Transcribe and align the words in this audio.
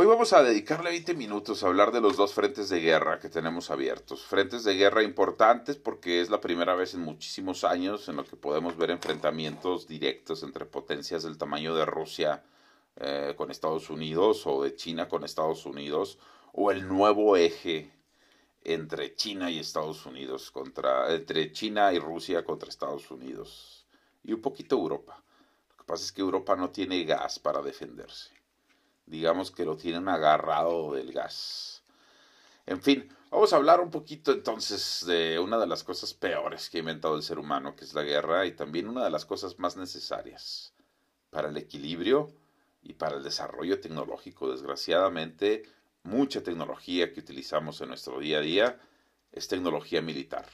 Hoy 0.00 0.06
vamos 0.06 0.32
a 0.32 0.44
dedicarle 0.44 0.90
20 0.90 1.14
minutos 1.14 1.64
a 1.64 1.66
hablar 1.66 1.90
de 1.90 2.00
los 2.00 2.16
dos 2.16 2.32
frentes 2.32 2.68
de 2.68 2.78
guerra 2.78 3.18
que 3.18 3.28
tenemos 3.28 3.68
abiertos. 3.68 4.24
Frentes 4.24 4.62
de 4.62 4.76
guerra 4.76 5.02
importantes 5.02 5.74
porque 5.74 6.20
es 6.20 6.30
la 6.30 6.40
primera 6.40 6.76
vez 6.76 6.94
en 6.94 7.00
muchísimos 7.00 7.64
años 7.64 8.08
en 8.08 8.14
lo 8.14 8.24
que 8.24 8.36
podemos 8.36 8.76
ver 8.76 8.92
enfrentamientos 8.92 9.88
directos 9.88 10.44
entre 10.44 10.66
potencias 10.66 11.24
del 11.24 11.36
tamaño 11.36 11.74
de 11.74 11.84
Rusia 11.84 12.44
eh, 12.94 13.34
con 13.36 13.50
Estados 13.50 13.90
Unidos 13.90 14.46
o 14.46 14.62
de 14.62 14.76
China 14.76 15.08
con 15.08 15.24
Estados 15.24 15.66
Unidos 15.66 16.20
o 16.52 16.70
el 16.70 16.86
nuevo 16.86 17.36
eje 17.36 17.92
entre 18.62 19.16
China 19.16 19.50
y 19.50 19.58
Estados 19.58 20.06
Unidos 20.06 20.52
contra 20.52 21.12
entre 21.12 21.50
China 21.50 21.92
y 21.92 21.98
Rusia 21.98 22.44
contra 22.44 22.68
Estados 22.68 23.10
Unidos 23.10 23.84
y 24.22 24.32
un 24.32 24.40
poquito 24.40 24.76
Europa. 24.76 25.20
Lo 25.70 25.76
que 25.76 25.82
pasa 25.82 26.04
es 26.04 26.12
que 26.12 26.20
Europa 26.20 26.54
no 26.54 26.70
tiene 26.70 27.02
gas 27.02 27.40
para 27.40 27.60
defenderse 27.62 28.37
digamos 29.08 29.50
que 29.50 29.64
lo 29.64 29.76
tienen 29.76 30.08
agarrado 30.08 30.92
del 30.92 31.12
gas. 31.12 31.82
En 32.66 32.82
fin, 32.82 33.08
vamos 33.30 33.52
a 33.52 33.56
hablar 33.56 33.80
un 33.80 33.90
poquito 33.90 34.30
entonces 34.32 35.04
de 35.06 35.38
una 35.38 35.58
de 35.58 35.66
las 35.66 35.82
cosas 35.82 36.12
peores 36.12 36.68
que 36.68 36.78
ha 36.78 36.80
inventado 36.80 37.16
el 37.16 37.22
ser 37.22 37.38
humano, 37.38 37.74
que 37.74 37.84
es 37.84 37.94
la 37.94 38.02
guerra, 38.02 38.44
y 38.46 38.52
también 38.52 38.88
una 38.88 39.04
de 39.04 39.10
las 39.10 39.24
cosas 39.24 39.58
más 39.58 39.76
necesarias 39.76 40.74
para 41.30 41.48
el 41.48 41.56
equilibrio 41.56 42.30
y 42.82 42.94
para 42.94 43.16
el 43.16 43.22
desarrollo 43.22 43.80
tecnológico. 43.80 44.50
Desgraciadamente, 44.50 45.62
mucha 46.02 46.42
tecnología 46.42 47.12
que 47.12 47.20
utilizamos 47.20 47.80
en 47.80 47.88
nuestro 47.88 48.18
día 48.18 48.38
a 48.38 48.42
día 48.42 48.80
es 49.32 49.48
tecnología 49.48 50.02
militar. 50.02 50.46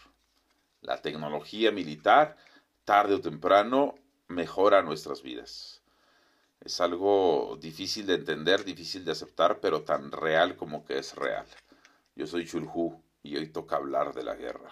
La 0.80 1.01
tecnología 1.02 1.71
militar, 1.73 2.37
tarde 2.84 3.15
o 3.15 3.21
temprano, 3.21 3.96
mejora 4.29 4.82
nuestras 4.82 5.23
vidas. 5.23 5.84
Es 6.64 6.80
algo 6.80 7.59
difícil 7.60 8.06
de 8.06 8.14
entender, 8.14 8.64
difícil 8.64 9.04
de 9.04 9.12
aceptar, 9.12 9.59
pero 9.60 9.82
tan 9.82 10.10
real 10.10 10.56
como 10.56 10.82
que 10.82 10.98
es 10.98 11.14
real. 11.14 11.45
Yo 12.16 12.26
soy 12.26 12.46
Chulhu 12.46 13.02
y 13.23 13.37
hoy 13.37 13.48
toca 13.48 13.76
hablar 13.76 14.15
de 14.15 14.24
la 14.24 14.34
guerra. 14.34 14.71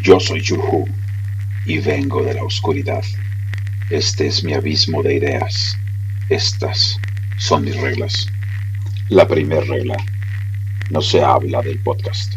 Yo 0.00 0.20
soy 0.20 0.42
Chulhu 0.42 0.84
y 1.66 1.80
vengo 1.80 2.22
de 2.22 2.34
la 2.34 2.44
oscuridad. 2.44 3.02
Este 3.90 4.28
es 4.28 4.44
mi 4.44 4.54
abismo 4.54 5.02
de 5.02 5.14
ideas. 5.14 5.74
Estas 6.28 6.96
son 7.40 7.64
mis 7.64 7.76
reglas. 7.80 8.28
La 9.08 9.26
primera 9.26 9.62
regla, 9.62 9.96
no 10.90 11.02
se 11.02 11.20
habla 11.20 11.62
del 11.62 11.82
podcast. 11.82 12.34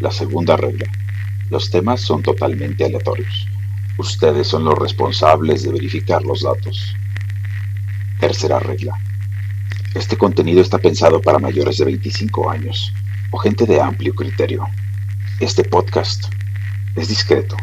La 0.00 0.10
segunda 0.10 0.56
regla, 0.56 0.90
los 1.50 1.70
temas 1.70 2.00
son 2.00 2.22
totalmente 2.22 2.86
aleatorios. 2.86 3.48
Ustedes 3.98 4.46
son 4.46 4.64
los 4.64 4.78
responsables 4.78 5.64
de 5.64 5.72
verificar 5.72 6.22
los 6.22 6.42
datos. 6.42 6.94
Tercera 8.20 8.60
regla. 8.60 8.94
Este 9.92 10.16
contenido 10.16 10.60
está 10.60 10.78
pensado 10.78 11.20
para 11.20 11.40
mayores 11.40 11.78
de 11.78 11.86
25 11.86 12.48
años 12.48 12.92
o 13.32 13.38
gente 13.38 13.66
de 13.66 13.80
amplio 13.80 14.14
criterio. 14.14 14.64
Este 15.40 15.64
podcast 15.64 16.26
es 16.94 17.08
discreto, 17.08 17.56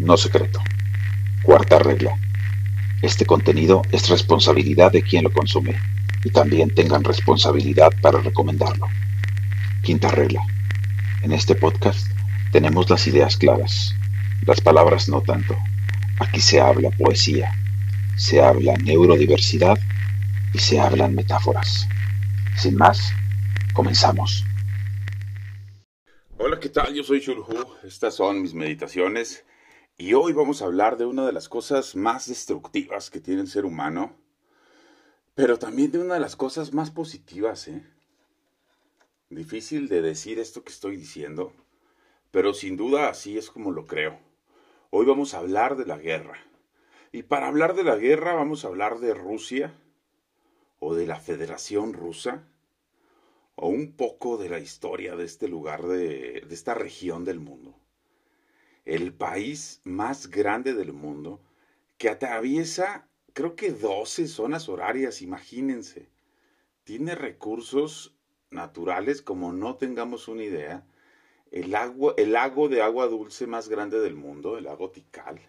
no 0.00 0.16
secreto. 0.16 0.60
Cuarta 1.44 1.78
regla. 1.78 2.18
Este 3.00 3.24
contenido 3.24 3.82
es 3.92 4.08
responsabilidad 4.08 4.90
de 4.90 5.02
quien 5.02 5.22
lo 5.22 5.30
consume 5.30 5.76
y 6.24 6.30
también 6.30 6.74
tengan 6.74 7.04
responsabilidad 7.04 7.92
para 8.02 8.20
recomendarlo. 8.20 8.88
Quinta 9.84 10.08
regla. 10.08 10.40
En 11.22 11.30
este 11.30 11.54
podcast 11.54 12.10
tenemos 12.50 12.90
las 12.90 13.06
ideas 13.06 13.36
claras, 13.36 13.94
las 14.44 14.60
palabras 14.60 15.08
no 15.08 15.20
tanto. 15.20 15.56
Aquí 16.18 16.40
se 16.40 16.58
habla 16.58 16.90
poesía, 16.92 17.52
se 18.16 18.40
habla 18.40 18.74
neurodiversidad 18.78 19.76
y 20.54 20.58
se 20.58 20.80
hablan 20.80 21.14
metáforas. 21.14 21.86
Sin 22.56 22.74
más, 22.74 23.12
comenzamos. 23.74 24.42
Hola, 26.38 26.58
¿qué 26.58 26.70
tal? 26.70 26.94
Yo 26.94 27.04
soy 27.04 27.20
Chulhu. 27.20 27.44
Estas 27.84 28.14
son 28.14 28.40
mis 28.40 28.54
meditaciones 28.54 29.44
y 29.98 30.14
hoy 30.14 30.32
vamos 30.32 30.62
a 30.62 30.64
hablar 30.64 30.96
de 30.96 31.04
una 31.04 31.26
de 31.26 31.34
las 31.34 31.50
cosas 31.50 31.94
más 31.94 32.26
destructivas 32.28 33.10
que 33.10 33.20
tiene 33.20 33.42
el 33.42 33.48
ser 33.48 33.66
humano, 33.66 34.16
pero 35.34 35.58
también 35.58 35.90
de 35.90 35.98
una 35.98 36.14
de 36.14 36.20
las 36.20 36.34
cosas 36.34 36.72
más 36.72 36.90
positivas, 36.90 37.68
¿eh? 37.68 37.82
Difícil 39.28 39.88
de 39.88 40.00
decir 40.00 40.38
esto 40.38 40.64
que 40.64 40.72
estoy 40.72 40.96
diciendo, 40.96 41.52
pero 42.30 42.54
sin 42.54 42.78
duda 42.78 43.10
así 43.10 43.36
es 43.36 43.50
como 43.50 43.70
lo 43.70 43.84
creo. 43.84 44.25
Hoy 44.90 45.04
vamos 45.04 45.34
a 45.34 45.38
hablar 45.38 45.76
de 45.76 45.84
la 45.84 45.98
guerra. 45.98 46.38
Y 47.10 47.24
para 47.24 47.48
hablar 47.48 47.74
de 47.74 47.82
la 47.82 47.96
guerra 47.96 48.34
vamos 48.34 48.64
a 48.64 48.68
hablar 48.68 49.00
de 49.00 49.14
Rusia 49.14 49.74
o 50.78 50.94
de 50.94 51.06
la 51.06 51.18
Federación 51.18 51.92
Rusa 51.92 52.46
o 53.56 53.68
un 53.68 53.96
poco 53.96 54.36
de 54.36 54.48
la 54.48 54.60
historia 54.60 55.16
de 55.16 55.24
este 55.24 55.48
lugar, 55.48 55.82
de, 55.82 56.46
esta 56.50 56.74
región 56.74 57.24
del 57.24 57.40
mundo. 57.40 57.74
El 58.84 59.12
país 59.12 59.80
más 59.82 60.30
grande 60.30 60.72
del 60.72 60.92
mundo 60.92 61.40
que 61.98 62.08
atraviesa 62.08 63.08
creo 63.32 63.56
que 63.56 63.72
12 63.72 64.28
zonas 64.28 64.68
horarias, 64.68 65.20
imagínense. 65.20 66.10
Tiene 66.84 67.16
recursos 67.16 68.14
naturales 68.50 69.20
como 69.20 69.52
no 69.52 69.74
tengamos 69.76 70.28
una 70.28 70.44
idea 70.44 70.86
el, 71.50 71.74
el 72.16 72.32
lago 72.32 72.68
de 72.68 72.82
agua 72.82 73.06
dulce 73.06 73.46
más 73.46 73.68
grande 73.68 74.00
del 74.00 74.14
mundo, 74.14 74.58
el 74.58 74.64
lago 74.64 74.90
Tikal, 74.90 75.40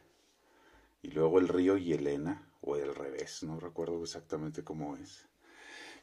y 1.01 1.11
luego 1.11 1.39
el 1.39 1.47
río 1.47 1.77
Yelena, 1.77 2.43
o 2.61 2.75
el 2.75 2.93
revés, 2.95 3.43
no 3.43 3.59
recuerdo 3.59 4.01
exactamente 4.03 4.63
cómo 4.63 4.97
es. 4.97 5.27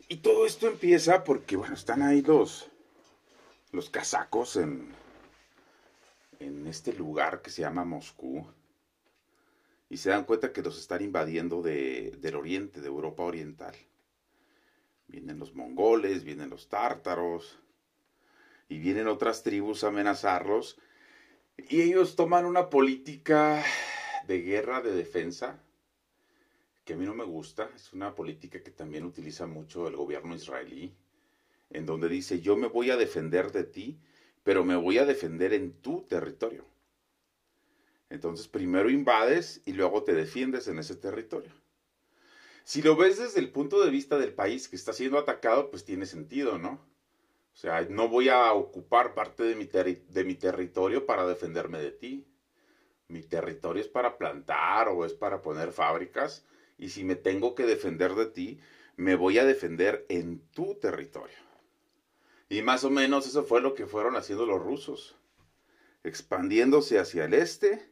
Y 0.08 0.18
todo 0.18 0.46
esto 0.46 0.66
empieza 0.66 1.24
porque, 1.24 1.56
bueno, 1.56 1.74
están 1.74 2.02
ahí 2.02 2.22
los, 2.22 2.70
los 3.72 3.90
casacos 3.90 4.56
en, 4.56 4.94
en 6.38 6.66
este 6.66 6.92
lugar 6.92 7.42
que 7.42 7.50
se 7.50 7.62
llama 7.62 7.84
Moscú, 7.84 8.46
y 9.90 9.98
se 9.98 10.10
dan 10.10 10.24
cuenta 10.24 10.52
que 10.52 10.62
los 10.62 10.78
están 10.78 11.02
invadiendo 11.02 11.62
de, 11.62 12.12
del 12.18 12.34
oriente, 12.36 12.80
de 12.80 12.88
Europa 12.88 13.22
Oriental. 13.22 13.76
Vienen 15.06 15.38
los 15.38 15.54
mongoles, 15.54 16.24
vienen 16.24 16.50
los 16.50 16.68
tártaros, 16.68 17.58
y 18.68 18.78
vienen 18.78 19.08
otras 19.08 19.42
tribus 19.42 19.84
a 19.84 19.88
amenazarlos. 19.88 20.78
Y 21.56 21.82
ellos 21.82 22.16
toman 22.16 22.44
una 22.44 22.70
política 22.70 23.64
de 24.26 24.40
guerra, 24.42 24.80
de 24.80 24.92
defensa, 24.92 25.62
que 26.84 26.94
a 26.94 26.96
mí 26.96 27.04
no 27.04 27.14
me 27.14 27.24
gusta. 27.24 27.70
Es 27.74 27.92
una 27.92 28.14
política 28.14 28.62
que 28.62 28.70
también 28.70 29.04
utiliza 29.04 29.46
mucho 29.46 29.88
el 29.88 29.96
gobierno 29.96 30.34
israelí, 30.34 30.94
en 31.70 31.86
donde 31.86 32.08
dice, 32.08 32.40
yo 32.40 32.56
me 32.56 32.68
voy 32.68 32.90
a 32.90 32.96
defender 32.96 33.52
de 33.52 33.64
ti, 33.64 33.98
pero 34.42 34.64
me 34.64 34.76
voy 34.76 34.98
a 34.98 35.06
defender 35.06 35.54
en 35.54 35.72
tu 35.80 36.02
territorio. 36.02 36.64
Entonces 38.10 38.46
primero 38.46 38.90
invades 38.90 39.62
y 39.64 39.72
luego 39.72 40.04
te 40.04 40.14
defiendes 40.14 40.68
en 40.68 40.78
ese 40.78 40.94
territorio. 40.94 41.52
Si 42.64 42.80
lo 42.80 42.96
ves 42.96 43.18
desde 43.18 43.40
el 43.40 43.50
punto 43.50 43.82
de 43.84 43.90
vista 43.90 44.18
del 44.18 44.32
país 44.32 44.68
que 44.68 44.76
está 44.76 44.92
siendo 44.92 45.18
atacado, 45.18 45.70
pues 45.70 45.84
tiene 45.84 46.06
sentido, 46.06 46.58
¿no? 46.58 46.80
O 47.54 47.56
sea, 47.56 47.82
no 47.88 48.08
voy 48.08 48.28
a 48.28 48.52
ocupar 48.52 49.14
parte 49.14 49.44
de 49.44 49.54
mi, 49.54 49.66
de 49.66 50.24
mi 50.24 50.34
territorio 50.34 51.06
para 51.06 51.24
defenderme 51.24 51.78
de 51.78 51.92
ti. 51.92 52.26
Mi 53.06 53.22
territorio 53.22 53.80
es 53.80 53.88
para 53.88 54.18
plantar 54.18 54.88
o 54.88 55.04
es 55.04 55.12
para 55.14 55.40
poner 55.40 55.70
fábricas. 55.70 56.44
Y 56.78 56.88
si 56.88 57.04
me 57.04 57.14
tengo 57.14 57.54
que 57.54 57.64
defender 57.64 58.14
de 58.14 58.26
ti, 58.26 58.60
me 58.96 59.14
voy 59.14 59.38
a 59.38 59.44
defender 59.44 60.04
en 60.08 60.40
tu 60.50 60.74
territorio. 60.74 61.36
Y 62.48 62.62
más 62.62 62.82
o 62.82 62.90
menos 62.90 63.26
eso 63.26 63.44
fue 63.44 63.60
lo 63.60 63.74
que 63.74 63.86
fueron 63.86 64.16
haciendo 64.16 64.46
los 64.46 64.60
rusos. 64.60 65.16
Expandiéndose 66.02 66.98
hacia 66.98 67.24
el 67.24 67.34
este, 67.34 67.88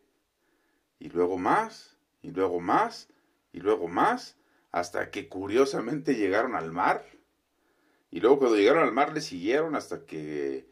y 0.98 1.08
luego 1.08 1.38
más, 1.38 1.96
y 2.20 2.32
luego 2.32 2.60
más, 2.60 3.08
y 3.52 3.60
luego 3.60 3.86
más, 3.86 4.36
hasta 4.72 5.10
que 5.10 5.28
curiosamente 5.28 6.16
llegaron 6.16 6.56
al 6.56 6.72
mar 6.72 7.06
y 8.12 8.20
luego 8.20 8.38
cuando 8.38 8.58
llegaron 8.58 8.84
al 8.84 8.92
mar 8.92 9.14
le 9.14 9.22
siguieron 9.22 9.74
hasta 9.74 10.04
que 10.04 10.66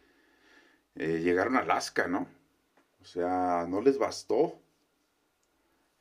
eh, 0.94 1.20
llegaron 1.20 1.56
a 1.56 1.60
Alaska, 1.60 2.06
¿no? 2.06 2.28
O 3.00 3.04
sea, 3.06 3.66
no 3.66 3.80
les 3.80 3.96
bastó. 3.96 4.60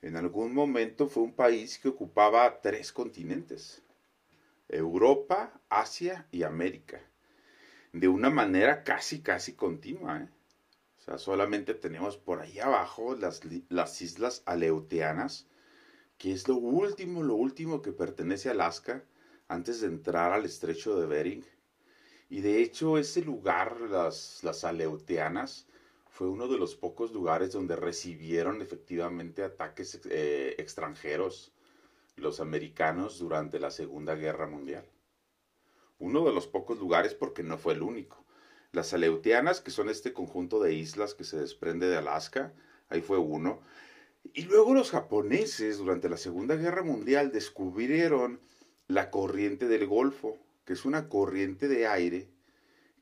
En 0.01 0.18
algún 0.18 0.53
momento 0.53 1.07
fue 1.07 1.24
un 1.24 1.33
país 1.33 1.80
que 1.80 1.88
ocupaba 1.88 2.62
tres 2.62 2.91
continentes. 2.91 3.81
Europa, 4.68 5.62
Asia 5.69 6.27
y 6.30 6.44
América. 6.44 7.01
De 7.94 8.09
una 8.09 8.30
manera 8.30 8.83
casi, 8.83 9.21
casi 9.21 9.53
continua. 9.53 10.19
¿eh? 10.19 10.30
O 10.97 11.01
sea, 11.01 11.18
solamente 11.18 11.74
tenemos 11.74 12.18
por 12.18 12.41
ahí 12.41 12.59
abajo 12.59 13.15
las, 13.15 13.41
las 13.69 14.01
islas 14.01 14.44
Aleutianas, 14.45 15.47
que 16.18 16.33
es 16.33 16.50
lo 16.50 16.56
último, 16.56 17.24
lo 17.24 17.36
último 17.36 17.81
que 17.81 17.94
pertenece 17.94 18.50
a 18.50 18.51
Alaska 18.51 19.06
antes 19.50 19.81
de 19.81 19.88
entrar 19.88 20.31
al 20.31 20.46
estrecho 20.46 20.98
de 21.00 21.07
Bering. 21.07 21.44
Y 22.30 22.42
de 22.42 22.62
hecho 22.62 22.98
ese 22.98 23.22
lugar, 23.22 23.81
las, 23.81 24.44
las 24.44 24.63
Aleutianas, 24.63 25.68
fue 26.10 26.28
uno 26.28 26.48
de 26.48 26.57
los 26.57 26.75
pocos 26.75 27.12
lugares 27.12 27.51
donde 27.51 27.75
recibieron 27.75 28.62
efectivamente 28.62 29.44
ataques 29.44 30.00
eh, 30.10 30.56
extranjeros. 30.57 31.51
los 32.16 32.42
americanos 32.42 33.19
durante 33.19 33.60
la 33.60 33.72
Segunda 33.72 34.13
Guerra 34.16 34.46
Mundial. 34.46 34.86
Uno 36.00 36.25
de 36.25 36.34
los 36.34 36.48
pocos 36.48 36.78
lugares 36.78 37.13
porque 37.13 37.44
no 37.44 37.57
fue 37.57 37.74
el 37.74 37.81
único. 37.81 38.25
Las 38.74 38.94
Aleutianas, 38.94 39.62
que 39.62 39.72
son 39.72 39.90
este 39.90 40.12
conjunto 40.12 40.60
de 40.60 40.74
islas 40.74 41.13
que 41.13 41.24
se 41.24 41.38
desprende 41.40 41.88
de 41.88 41.98
Alaska, 41.98 42.54
ahí 42.90 43.01
fue 43.01 43.18
uno. 43.18 43.62
Y 44.34 44.44
luego 44.44 44.74
los 44.74 44.92
japoneses 44.92 45.78
durante 45.78 46.10
la 46.10 46.18
Segunda 46.18 46.56
Guerra 46.56 46.84
Mundial 46.84 47.31
descubrieron 47.31 48.42
la 48.89 49.12
corriente 49.12 49.68
del 49.68 49.88
Golfo, 49.88 50.38
que 50.65 50.74
es 50.74 50.83
una 50.83 51.07
corriente 51.07 51.68
de 51.68 51.88
aire 51.88 52.27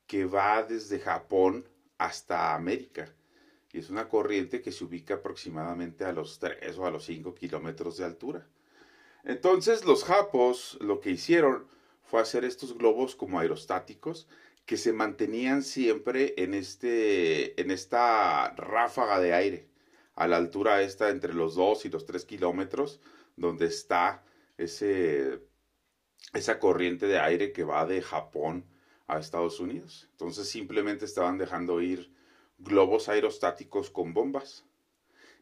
que 0.05 0.25
va 0.25 0.61
desde 0.61 0.99
Japón 0.99 1.67
hasta 1.97 2.53
América. 2.53 3.13
Y 3.71 3.79
es 3.79 3.89
una 3.89 4.07
corriente 4.09 4.61
que 4.61 4.71
se 4.71 4.83
ubica 4.83 5.15
aproximadamente 5.15 6.03
a 6.03 6.11
los 6.11 6.39
3 6.39 6.77
o 6.77 6.85
a 6.85 6.91
los 6.91 7.05
5 7.05 7.33
kilómetros 7.33 7.97
de 7.97 8.05
altura. 8.05 8.45
Entonces 9.23 9.85
los 9.85 10.03
japos 10.03 10.77
lo 10.81 10.99
que 10.99 11.11
hicieron 11.11 11.67
fue 12.03 12.21
hacer 12.21 12.43
estos 12.43 12.77
globos 12.77 13.15
como 13.15 13.39
aerostáticos 13.39 14.27
que 14.65 14.77
se 14.77 14.91
mantenían 14.91 15.63
siempre 15.63 16.33
en, 16.37 16.53
este, 16.53 17.59
en 17.61 17.71
esta 17.71 18.53
ráfaga 18.55 19.19
de 19.21 19.33
aire, 19.33 19.67
a 20.15 20.27
la 20.27 20.35
altura 20.35 20.81
esta 20.81 21.09
entre 21.09 21.33
los 21.33 21.55
2 21.55 21.85
y 21.85 21.89
los 21.89 22.05
3 22.05 22.25
kilómetros, 22.25 22.99
donde 23.37 23.67
está 23.67 24.23
ese, 24.57 25.39
esa 26.33 26.59
corriente 26.59 27.07
de 27.07 27.19
aire 27.19 27.51
que 27.51 27.63
va 27.63 27.85
de 27.85 28.01
Japón 28.01 28.65
a 29.07 29.19
Estados 29.19 29.59
Unidos. 29.59 30.07
Entonces 30.11 30.49
simplemente 30.49 31.05
estaban 31.05 31.37
dejando 31.37 31.81
ir 31.81 32.11
globos 32.57 33.09
aerostáticos 33.09 33.89
con 33.89 34.13
bombas 34.13 34.65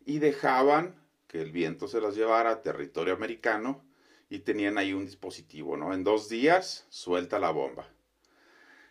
y 0.05 0.19
dejaban 0.19 0.95
que 1.27 1.41
el 1.41 1.51
viento 1.51 1.87
se 1.87 2.01
las 2.01 2.15
llevara 2.15 2.51
a 2.51 2.61
territorio 2.61 3.13
americano 3.13 3.83
y 4.29 4.39
tenían 4.39 4.77
ahí 4.77 4.93
un 4.93 5.05
dispositivo, 5.05 5.77
¿no? 5.77 5.93
En 5.93 6.03
dos 6.03 6.29
días 6.29 6.85
suelta 6.89 7.39
la 7.39 7.51
bomba. 7.51 7.87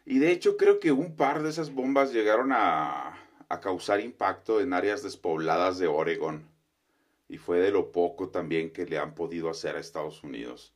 Y 0.05 0.19
de 0.19 0.33
hecho 0.33 0.57
creo 0.57 0.81
que 0.81 0.93
un 0.93 1.17
par 1.17 1.43
de 1.43 1.51
esas 1.51 1.73
bombas 1.73 2.13
llegaron 2.13 2.53
a, 2.53 3.25
a 3.49 3.61
causar 3.61 4.01
impacto 4.01 4.61
en 4.61 4.73
áreas 4.73 5.03
despobladas 5.03 5.79
de 5.79 5.87
Oregon. 5.87 6.49
Y 7.29 7.39
fue 7.39 7.59
de 7.59 7.71
lo 7.71 7.91
poco 7.91 8.29
también 8.29 8.71
que 8.71 8.85
le 8.85 8.99
han 8.99 9.15
podido 9.15 9.49
hacer 9.49 9.77
a 9.77 9.81
Estados 9.81 10.23
Unidos. 10.23 10.75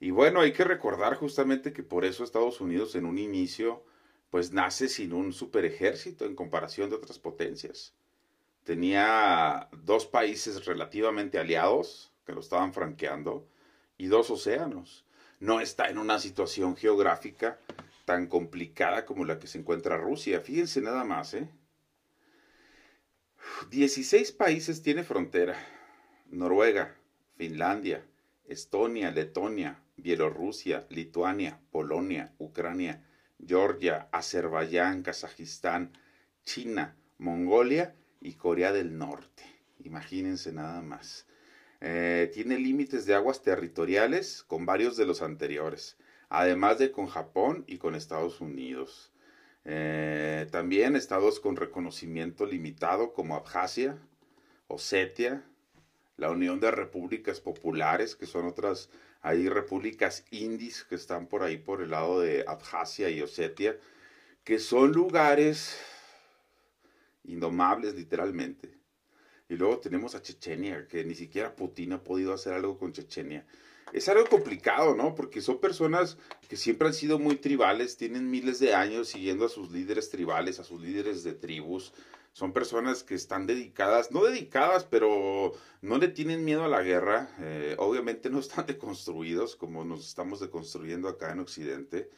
Y 0.00 0.10
bueno, 0.10 0.40
hay 0.40 0.52
que 0.52 0.64
recordar 0.64 1.16
justamente 1.16 1.72
que 1.72 1.82
por 1.82 2.04
eso 2.04 2.22
Estados 2.22 2.60
Unidos 2.60 2.94
en 2.94 3.04
un 3.04 3.18
inicio 3.18 3.84
pues 4.30 4.52
nace 4.52 4.88
sin 4.88 5.12
un 5.12 5.32
super 5.32 5.64
ejército 5.64 6.26
en 6.26 6.36
comparación 6.36 6.90
de 6.90 6.96
otras 6.96 7.18
potencias. 7.18 7.94
Tenía 8.64 9.68
dos 9.72 10.06
países 10.06 10.66
relativamente 10.66 11.38
aliados 11.38 12.12
que 12.26 12.32
lo 12.34 12.40
estaban 12.40 12.74
franqueando 12.74 13.48
y 13.96 14.06
dos 14.06 14.30
océanos. 14.30 15.06
No 15.40 15.60
está 15.60 15.88
en 15.88 15.98
una 15.98 16.18
situación 16.18 16.76
geográfica 16.76 17.58
tan 18.04 18.26
complicada 18.26 19.06
como 19.06 19.24
la 19.24 19.38
que 19.38 19.46
se 19.46 19.58
encuentra 19.58 19.96
Rusia. 19.96 20.40
Fíjense 20.40 20.82
nada 20.82 21.04
más, 21.04 21.34
¿eh? 21.34 21.48
16 23.70 24.32
países 24.32 24.82
tiene 24.82 25.04
frontera. 25.04 25.56
Noruega, 26.26 26.94
Finlandia, 27.36 28.04
Estonia, 28.48 29.10
Letonia, 29.10 29.82
Bielorrusia, 29.96 30.86
Lituania, 30.88 31.60
Polonia, 31.70 32.32
Ucrania, 32.38 33.04
Georgia, 33.46 34.08
Azerbaiyán, 34.10 35.02
Kazajistán, 35.02 35.92
China, 36.44 36.96
Mongolia 37.18 37.94
y 38.20 38.32
Corea 38.34 38.72
del 38.72 38.96
Norte. 38.96 39.44
Imagínense 39.84 40.52
nada 40.52 40.80
más. 40.80 41.26
Eh, 41.80 42.30
tiene 42.32 42.58
límites 42.58 43.06
de 43.06 43.14
aguas 43.14 43.42
territoriales 43.42 44.42
con 44.42 44.66
varios 44.66 44.96
de 44.96 45.06
los 45.06 45.22
anteriores, 45.22 45.96
además 46.28 46.78
de 46.78 46.90
con 46.90 47.06
Japón 47.06 47.64
y 47.66 47.76
con 47.76 47.94
Estados 47.94 48.40
Unidos. 48.40 49.12
Eh, 49.64 50.46
también 50.50 50.96
estados 50.96 51.38
con 51.38 51.56
reconocimiento 51.56 52.46
limitado 52.46 53.12
como 53.12 53.36
Abjasia, 53.36 53.98
Osetia, 54.66 55.44
la 56.18 56.30
Unión 56.30 56.60
de 56.60 56.70
Repúblicas 56.70 57.40
Populares, 57.40 58.16
que 58.16 58.26
son 58.26 58.44
otras, 58.44 58.90
hay 59.22 59.48
repúblicas 59.48 60.24
indies 60.30 60.84
que 60.84 60.96
están 60.96 61.28
por 61.28 61.42
ahí 61.42 61.56
por 61.56 61.80
el 61.80 61.90
lado 61.90 62.20
de 62.20 62.44
Abjasia 62.46 63.08
y 63.08 63.22
Osetia, 63.22 63.78
que 64.44 64.58
son 64.58 64.92
lugares 64.92 65.78
indomables 67.22 67.94
literalmente. 67.94 68.74
Y 69.48 69.54
luego 69.54 69.78
tenemos 69.78 70.16
a 70.16 70.20
Chechenia, 70.20 70.88
que 70.88 71.04
ni 71.04 71.14
siquiera 71.14 71.54
Putin 71.54 71.92
ha 71.92 72.02
podido 72.02 72.34
hacer 72.34 72.52
algo 72.52 72.76
con 72.78 72.92
Chechenia. 72.92 73.46
Es 73.92 74.08
algo 74.08 74.26
complicado, 74.26 74.96
¿no? 74.96 75.14
Porque 75.14 75.40
son 75.40 75.60
personas 75.60 76.18
que 76.48 76.56
siempre 76.56 76.88
han 76.88 76.94
sido 76.94 77.18
muy 77.18 77.36
tribales, 77.36 77.96
tienen 77.96 78.28
miles 78.28 78.58
de 78.58 78.74
años 78.74 79.08
siguiendo 79.08 79.46
a 79.46 79.48
sus 79.48 79.70
líderes 79.70 80.10
tribales, 80.10 80.58
a 80.58 80.64
sus 80.64 80.80
líderes 80.82 81.22
de 81.22 81.32
tribus, 81.32 81.94
son 82.38 82.52
personas 82.52 83.02
que 83.02 83.16
están 83.16 83.48
dedicadas, 83.48 84.12
no 84.12 84.22
dedicadas, 84.22 84.84
pero 84.84 85.54
no 85.82 85.98
le 85.98 86.06
tienen 86.06 86.44
miedo 86.44 86.62
a 86.62 86.68
la 86.68 86.82
guerra. 86.82 87.34
Eh, 87.40 87.74
obviamente 87.78 88.30
no 88.30 88.38
están 88.38 88.64
deconstruidos 88.66 89.56
como 89.56 89.84
nos 89.84 90.06
estamos 90.06 90.38
deconstruyendo 90.38 91.08
acá 91.08 91.32
en 91.32 91.40
Occidente. 91.40 92.08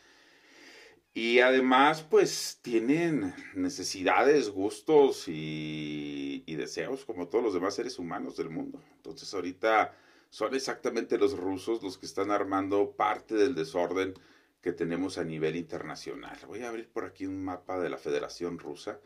Y 1.14 1.38
además, 1.38 2.02
pues 2.02 2.58
tienen 2.60 3.34
necesidades, 3.54 4.50
gustos 4.50 5.26
y, 5.26 6.44
y, 6.44 6.54
deseos 6.54 7.06
como 7.06 7.28
todos 7.28 7.42
los 7.42 7.54
demás 7.54 7.74
seres 7.74 7.98
humanos 7.98 8.36
del 8.36 8.50
mundo. 8.50 8.78
Entonces 8.96 9.32
ahorita 9.32 9.96
son 10.28 10.54
exactamente 10.54 11.16
los 11.16 11.34
rusos 11.34 11.82
los 11.82 11.96
que 11.96 12.04
están 12.04 12.30
armando 12.30 12.90
parte 12.90 13.36
del 13.36 13.54
desorden 13.54 14.12
que 14.60 14.72
tenemos 14.74 15.16
a 15.16 15.24
nivel 15.24 15.56
internacional. 15.56 16.38
Voy 16.46 16.60
a 16.60 16.68
abrir 16.68 16.90
por 16.90 17.06
aquí 17.06 17.24
un 17.24 17.42
mapa 17.42 17.80
de 17.80 17.88
la 17.88 17.96
Federación 17.96 18.58
Rusa 18.58 19.00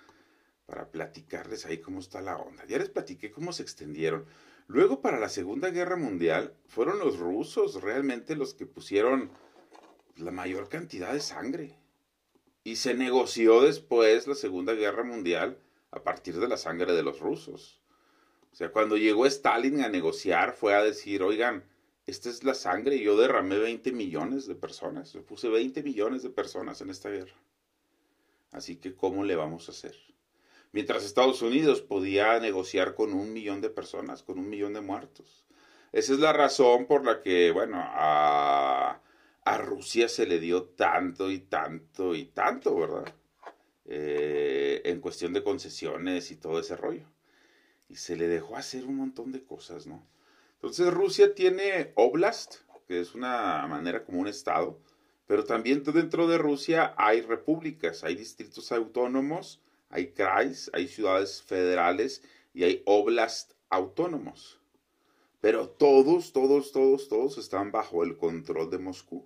para 0.66 0.90
platicarles 0.90 1.66
ahí 1.66 1.78
cómo 1.78 2.00
está 2.00 2.20
la 2.20 2.37
onda. 2.37 2.64
Ya 2.66 2.78
les 2.78 2.88
platiqué 2.88 3.31
cómo 3.31 3.52
se 3.52 3.62
extendieron. 3.62 4.25
Luego, 4.66 5.00
para 5.00 5.20
la 5.20 5.28
Segunda 5.28 5.70
Guerra 5.70 5.96
Mundial, 5.96 6.55
fueron 6.66 6.99
los 6.99 7.19
rusos 7.19 7.82
realmente 7.82 8.34
los 8.34 8.55
que 8.55 8.66
pusieron 8.66 9.31
la 10.16 10.31
mayor 10.31 10.69
cantidad 10.69 11.12
de 11.12 11.20
sangre. 11.20 11.78
Y 12.62 12.76
se 12.76 12.94
negoció 12.94 13.61
después 13.61 14.26
la 14.26 14.34
Segunda 14.34 14.72
Guerra 14.72 15.05
Mundial 15.05 15.58
a 15.90 16.02
partir 16.02 16.38
de 16.40 16.49
la 16.49 16.56
sangre 16.56 16.94
de 16.94 17.02
los 17.02 17.20
rusos. 17.20 17.81
O 18.52 18.56
sea, 18.56 18.70
cuando 18.72 18.96
llegó 18.96 19.26
Stalin 19.26 19.82
a 19.82 19.88
negociar 19.88 20.55
fue 20.55 20.75
a 20.75 20.82
decir, 20.82 21.22
oigan, 21.22 21.64
esta 22.06 22.31
es 22.31 22.44
la 22.44 22.55
sangre, 22.55 23.00
yo 23.00 23.17
derramé 23.17 23.58
20 23.58 23.93
millones 23.93 24.46
de 24.46 24.55
personas, 24.55 25.12
yo 25.12 25.25
puse 25.25 25.48
20 25.48 25.82
millones 25.82 26.22
de 26.22 26.31
personas 26.31 26.81
en 26.81 26.91
esta 26.91 27.10
guerra. 27.10 27.34
Así 28.53 28.77
que, 28.77 28.94
¿cómo 28.94 29.24
le 29.24 29.36
vamos 29.36 29.69
a 29.69 29.72
hacer? 29.72 30.13
Mientras 30.74 31.04
Estados 31.04 31.40
Unidos 31.40 31.82
podía 31.82 32.40
negociar 32.40 32.96
con 32.96 33.12
un 33.12 33.32
millón 33.32 33.60
de 33.60 33.70
personas, 33.70 34.24
con 34.24 34.40
un 34.40 34.50
millón 34.50 34.72
de 34.72 34.81
muertos. 34.81 35.46
Esa 35.93 36.14
es 36.14 36.19
la 36.19 36.32
razón 36.32 36.86
por 36.86 37.04
la 37.04 37.22
que, 37.22 37.52
bueno, 37.52 37.76
a, 37.78 39.00
Rusia 39.58 40.08
se 40.08 40.26
le 40.26 40.40
dio 40.40 40.64
tanto 40.64 41.31
y 41.31 41.38
tanto 41.38 42.16
y 42.16 42.24
tanto, 42.24 42.76
¿verdad? 42.76 43.14
Eh, 43.84 44.82
en 44.84 45.00
cuestión 45.00 45.32
de 45.32 45.44
concesiones 45.44 46.32
y 46.32 46.36
todo 46.36 46.58
ese 46.58 46.76
rollo. 46.76 47.06
Y 47.88 47.94
se 47.94 48.16
le 48.16 48.26
dejó 48.26 48.56
hacer 48.56 48.84
un 48.84 48.96
montón 48.96 49.31
de 49.31 49.44
cosas, 49.44 49.86
¿no? 49.86 50.04
Entonces 50.54 50.93
Rusia 50.93 51.36
tiene 51.36 51.93
Oblast, 51.94 52.56
que 52.88 53.00
es 53.00 53.14
una 53.14 53.64
manera 53.69 54.04
como 54.04 54.19
un 54.19 54.26
estado, 54.26 54.81
pero 55.28 55.44
también 55.44 55.84
dentro 55.84 56.26
de 56.26 56.38
Rusia 56.38 56.94
hay 56.96 57.20
repúblicas, 57.20 58.02
hay 58.02 58.16
distritos 58.16 58.72
autónomos, 58.72 59.60
hay 59.94 60.08
CRAIs, 60.08 60.70
hay 60.74 60.89
ciudades 60.89 61.41
federales 61.41 62.22
y 62.53 62.65
hay 62.65 62.82
oblast 62.84 63.53
autónomos. 63.70 64.58
Pero 65.41 65.69
todos, 65.69 66.32
todos, 66.32 66.72
todos, 66.72 67.08
todos 67.08 67.39
están 67.39 67.70
bajo 67.70 68.03
el 68.03 68.17
control 68.17 68.70
de 68.70 68.79
Moscú, 68.79 69.24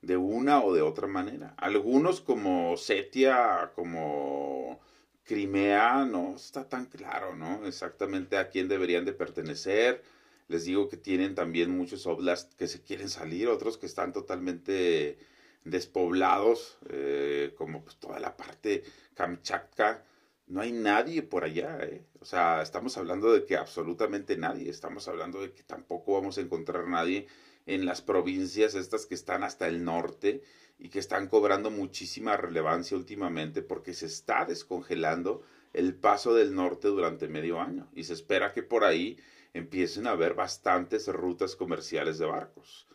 de 0.00 0.16
una 0.16 0.62
o 0.62 0.72
de 0.72 0.82
otra 0.82 1.08
manera. 1.08 1.54
Algunos 1.56 2.20
como 2.20 2.76
Setia, 2.76 3.72
como 3.74 4.78
Crimea, 5.24 6.04
no 6.04 6.36
está 6.36 6.68
tan 6.68 6.86
claro, 6.86 7.34
¿no? 7.34 7.66
Exactamente 7.66 8.36
a 8.36 8.50
quién 8.50 8.68
deberían 8.68 9.04
de 9.04 9.14
pertenecer. 9.14 10.04
Les 10.46 10.64
digo 10.64 10.88
que 10.88 10.96
tienen 10.96 11.34
también 11.34 11.76
muchos 11.76 12.06
oblasts 12.06 12.54
que 12.54 12.68
se 12.68 12.82
quieren 12.82 13.08
salir, 13.08 13.48
otros 13.48 13.78
que 13.78 13.86
están 13.86 14.12
totalmente 14.12 15.18
despoblados, 15.64 16.78
eh, 16.88 17.54
como 17.56 17.82
pues, 17.82 17.96
toda 17.96 18.18
la 18.18 18.36
parte 18.36 18.82
Kamchatka, 19.14 20.04
no 20.46 20.60
hay 20.60 20.72
nadie 20.72 21.22
por 21.22 21.44
allá, 21.44 21.78
¿eh? 21.82 22.04
O 22.20 22.24
sea, 22.24 22.62
estamos 22.62 22.96
hablando 22.98 23.32
de 23.32 23.44
que 23.44 23.56
absolutamente 23.56 24.36
nadie, 24.36 24.68
estamos 24.68 25.08
hablando 25.08 25.40
de 25.40 25.52
que 25.52 25.62
tampoco 25.62 26.14
vamos 26.14 26.36
a 26.36 26.40
encontrar 26.40 26.86
nadie 26.88 27.26
en 27.66 27.86
las 27.86 28.02
provincias 28.02 28.74
estas 28.74 29.06
que 29.06 29.14
están 29.14 29.44
hasta 29.44 29.68
el 29.68 29.84
norte 29.84 30.42
y 30.78 30.88
que 30.88 30.98
están 30.98 31.28
cobrando 31.28 31.70
muchísima 31.70 32.36
relevancia 32.36 32.96
últimamente 32.96 33.62
porque 33.62 33.94
se 33.94 34.06
está 34.06 34.44
descongelando 34.44 35.42
el 35.72 35.94
paso 35.94 36.34
del 36.34 36.54
norte 36.54 36.88
durante 36.88 37.28
medio 37.28 37.60
año 37.60 37.88
y 37.94 38.04
se 38.04 38.14
espera 38.14 38.52
que 38.52 38.62
por 38.62 38.84
ahí 38.84 39.18
empiecen 39.54 40.06
a 40.06 40.10
haber 40.12 40.34
bastantes 40.34 41.06
rutas 41.08 41.56
comerciales 41.56 42.18
de 42.18 42.26
barcos. 42.26 42.88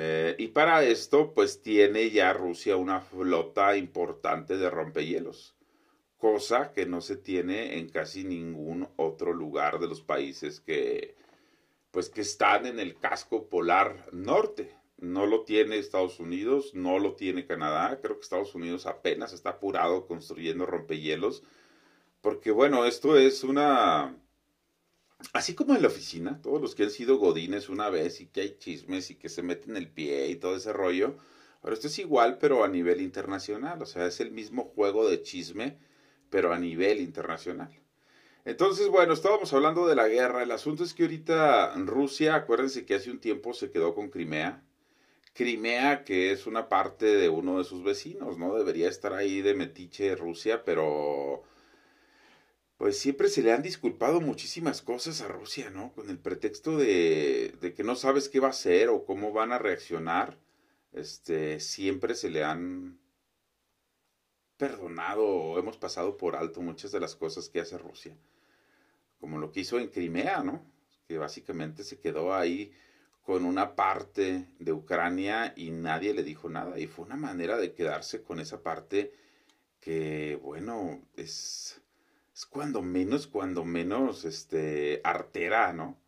Eh, 0.00 0.36
y 0.38 0.46
para 0.48 0.84
esto, 0.84 1.34
pues 1.34 1.60
tiene 1.60 2.10
ya 2.10 2.32
Rusia 2.32 2.76
una 2.76 3.00
flota 3.00 3.76
importante 3.76 4.56
de 4.56 4.70
rompehielos, 4.70 5.56
cosa 6.18 6.72
que 6.72 6.86
no 6.86 7.00
se 7.00 7.16
tiene 7.16 7.78
en 7.78 7.88
casi 7.88 8.22
ningún 8.22 8.88
otro 8.94 9.32
lugar 9.32 9.80
de 9.80 9.88
los 9.88 10.00
países 10.00 10.60
que, 10.60 11.16
pues, 11.90 12.10
que 12.10 12.20
están 12.20 12.66
en 12.66 12.78
el 12.78 12.96
casco 12.96 13.48
polar 13.48 14.06
norte. 14.12 14.72
No 14.98 15.26
lo 15.26 15.42
tiene 15.42 15.78
Estados 15.78 16.20
Unidos, 16.20 16.74
no 16.74 17.00
lo 17.00 17.14
tiene 17.16 17.44
Canadá. 17.44 17.98
Creo 18.00 18.16
que 18.16 18.22
Estados 18.22 18.54
Unidos 18.54 18.86
apenas 18.86 19.32
está 19.32 19.50
apurado 19.50 20.06
construyendo 20.06 20.64
rompehielos. 20.64 21.42
Porque 22.20 22.52
bueno, 22.52 22.84
esto 22.84 23.16
es 23.18 23.42
una 23.42 24.16
así 25.32 25.54
como 25.54 25.74
en 25.74 25.82
la 25.82 25.88
oficina, 25.88 26.40
todos 26.42 26.60
los 26.60 26.74
que 26.74 26.84
han 26.84 26.90
sido 26.90 27.18
godines 27.18 27.68
una 27.68 27.90
vez 27.90 28.20
y 28.20 28.26
que 28.26 28.42
hay 28.42 28.56
chismes 28.58 29.10
y 29.10 29.16
que 29.16 29.28
se 29.28 29.42
meten 29.42 29.76
el 29.76 29.88
pie 29.88 30.28
y 30.28 30.36
todo 30.36 30.56
ese 30.56 30.72
rollo, 30.72 31.16
ahora 31.62 31.74
esto 31.74 31.88
es 31.88 31.98
igual 31.98 32.38
pero 32.38 32.64
a 32.64 32.68
nivel 32.68 33.00
internacional, 33.00 33.82
o 33.82 33.86
sea, 33.86 34.06
es 34.06 34.20
el 34.20 34.30
mismo 34.30 34.64
juego 34.64 35.08
de 35.08 35.22
chisme 35.22 35.78
pero 36.30 36.52
a 36.52 36.58
nivel 36.58 37.00
internacional. 37.00 37.70
Entonces, 38.44 38.88
bueno, 38.88 39.12
estábamos 39.12 39.52
hablando 39.52 39.86
de 39.86 39.94
la 39.94 40.08
guerra. 40.08 40.42
El 40.42 40.52
asunto 40.52 40.82
es 40.82 40.94
que 40.94 41.02
ahorita 41.02 41.74
Rusia, 41.76 42.34
acuérdense 42.34 42.86
que 42.86 42.94
hace 42.94 43.10
un 43.10 43.18
tiempo 43.18 43.52
se 43.52 43.70
quedó 43.70 43.94
con 43.94 44.08
Crimea. 44.08 44.64
Crimea, 45.34 46.04
que 46.04 46.32
es 46.32 46.46
una 46.46 46.68
parte 46.68 47.06
de 47.06 47.28
uno 47.28 47.58
de 47.58 47.64
sus 47.64 47.84
vecinos, 47.84 48.38
¿no? 48.38 48.54
Debería 48.54 48.88
estar 48.88 49.12
ahí 49.12 49.42
de 49.42 49.54
metiche 49.54 50.16
Rusia, 50.16 50.64
pero 50.64 51.42
pues 52.78 52.98
siempre 52.98 53.28
se 53.28 53.42
le 53.42 53.52
han 53.52 53.62
disculpado 53.62 54.20
muchísimas 54.20 54.82
cosas 54.82 55.20
a 55.20 55.28
Rusia, 55.28 55.68
¿no? 55.70 55.92
Con 55.94 56.10
el 56.10 56.18
pretexto 56.18 56.78
de, 56.78 57.54
de, 57.60 57.74
que 57.74 57.82
no 57.82 57.96
sabes 57.96 58.28
qué 58.28 58.38
va 58.40 58.48
a 58.48 58.50
hacer 58.50 58.88
o 58.88 59.04
cómo 59.04 59.32
van 59.32 59.52
a 59.52 59.58
reaccionar. 59.58 60.38
Este, 60.92 61.60
siempre 61.60 62.14
se 62.14 62.30
le 62.30 62.44
han 62.44 62.98
perdonado 64.56 65.26
o 65.26 65.58
hemos 65.58 65.76
pasado 65.76 66.16
por 66.16 66.36
alto 66.36 66.60
muchas 66.60 66.92
de 66.92 67.00
las 67.00 67.16
cosas 67.16 67.48
que 67.48 67.60
hace 67.60 67.78
Rusia. 67.78 68.16
Como 69.20 69.38
lo 69.38 69.50
que 69.50 69.60
hizo 69.60 69.80
en 69.80 69.88
Crimea, 69.88 70.44
¿no? 70.44 70.64
Que 71.08 71.18
básicamente 71.18 71.82
se 71.82 71.98
quedó 71.98 72.32
ahí 72.32 72.72
con 73.22 73.44
una 73.44 73.74
parte 73.74 74.46
de 74.60 74.72
Ucrania 74.72 75.52
y 75.56 75.72
nadie 75.72 76.14
le 76.14 76.22
dijo 76.22 76.48
nada. 76.48 76.78
Y 76.78 76.86
fue 76.86 77.06
una 77.06 77.16
manera 77.16 77.56
de 77.58 77.74
quedarse 77.74 78.22
con 78.22 78.38
esa 78.38 78.62
parte 78.62 79.12
que, 79.80 80.38
bueno, 80.42 81.02
es 81.16 81.80
es 82.38 82.46
cuando 82.46 82.82
menos, 82.82 83.26
cuando 83.26 83.64
menos, 83.64 84.24
este, 84.24 85.00
artera, 85.02 85.72
¿no? 85.72 85.98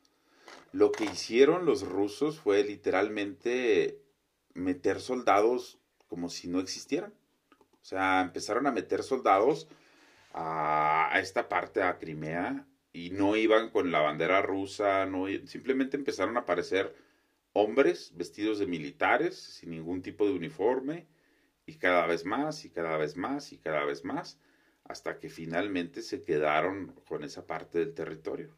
Lo 0.71 0.93
que 0.93 1.03
hicieron 1.03 1.67
los 1.67 1.83
rusos 1.83 2.39
fue 2.39 2.63
literalmente 2.63 4.01
meter 4.55 5.01
soldados 5.01 5.81
como 6.07 6.29
si 6.29 6.47
no 6.47 6.61
existieran. 6.61 7.13
O 7.51 7.85
sea, 7.85 8.21
empezaron 8.21 8.69
a 8.69 8.71
meter 8.71 9.03
soldados 9.03 9.67
a, 10.33 11.11
esta 11.21 11.49
parte, 11.49 11.83
a 11.83 11.99
Crimea, 11.99 12.65
y 12.93 13.11
no 13.11 13.35
iban 13.35 13.71
con 13.71 13.91
la 13.91 13.99
bandera 13.99 14.41
rusa, 14.41 15.07
no, 15.07 15.27
simplemente 15.47 15.97
empezaron 15.97 16.37
a 16.37 16.41
aparecer 16.43 16.95
hombres 17.55 18.13
vestidos 18.15 18.61
de 18.61 18.69
militares, 18.69 19.37
sin 19.37 19.71
ningún 19.71 20.01
tipo 20.01 20.27
de 20.27 20.35
uniforme, 20.35 21.09
y 21.67 21.75
cada 21.75 22.07
vez 22.07 22.25
más, 22.25 22.65
y 22.65 22.71
cada 22.71 22.97
vez 22.99 23.17
más, 23.17 23.53
y 23.53 23.59
cada 23.59 23.85
vez 23.85 24.05
más 24.05 24.39
hasta 24.91 25.19
que 25.19 25.29
finalmente 25.29 26.03
se 26.03 26.23
quedaron 26.23 26.95
con 27.07 27.23
esa 27.25 27.47
parte 27.47 27.79
del 27.79 27.95
territorio. 27.95 28.57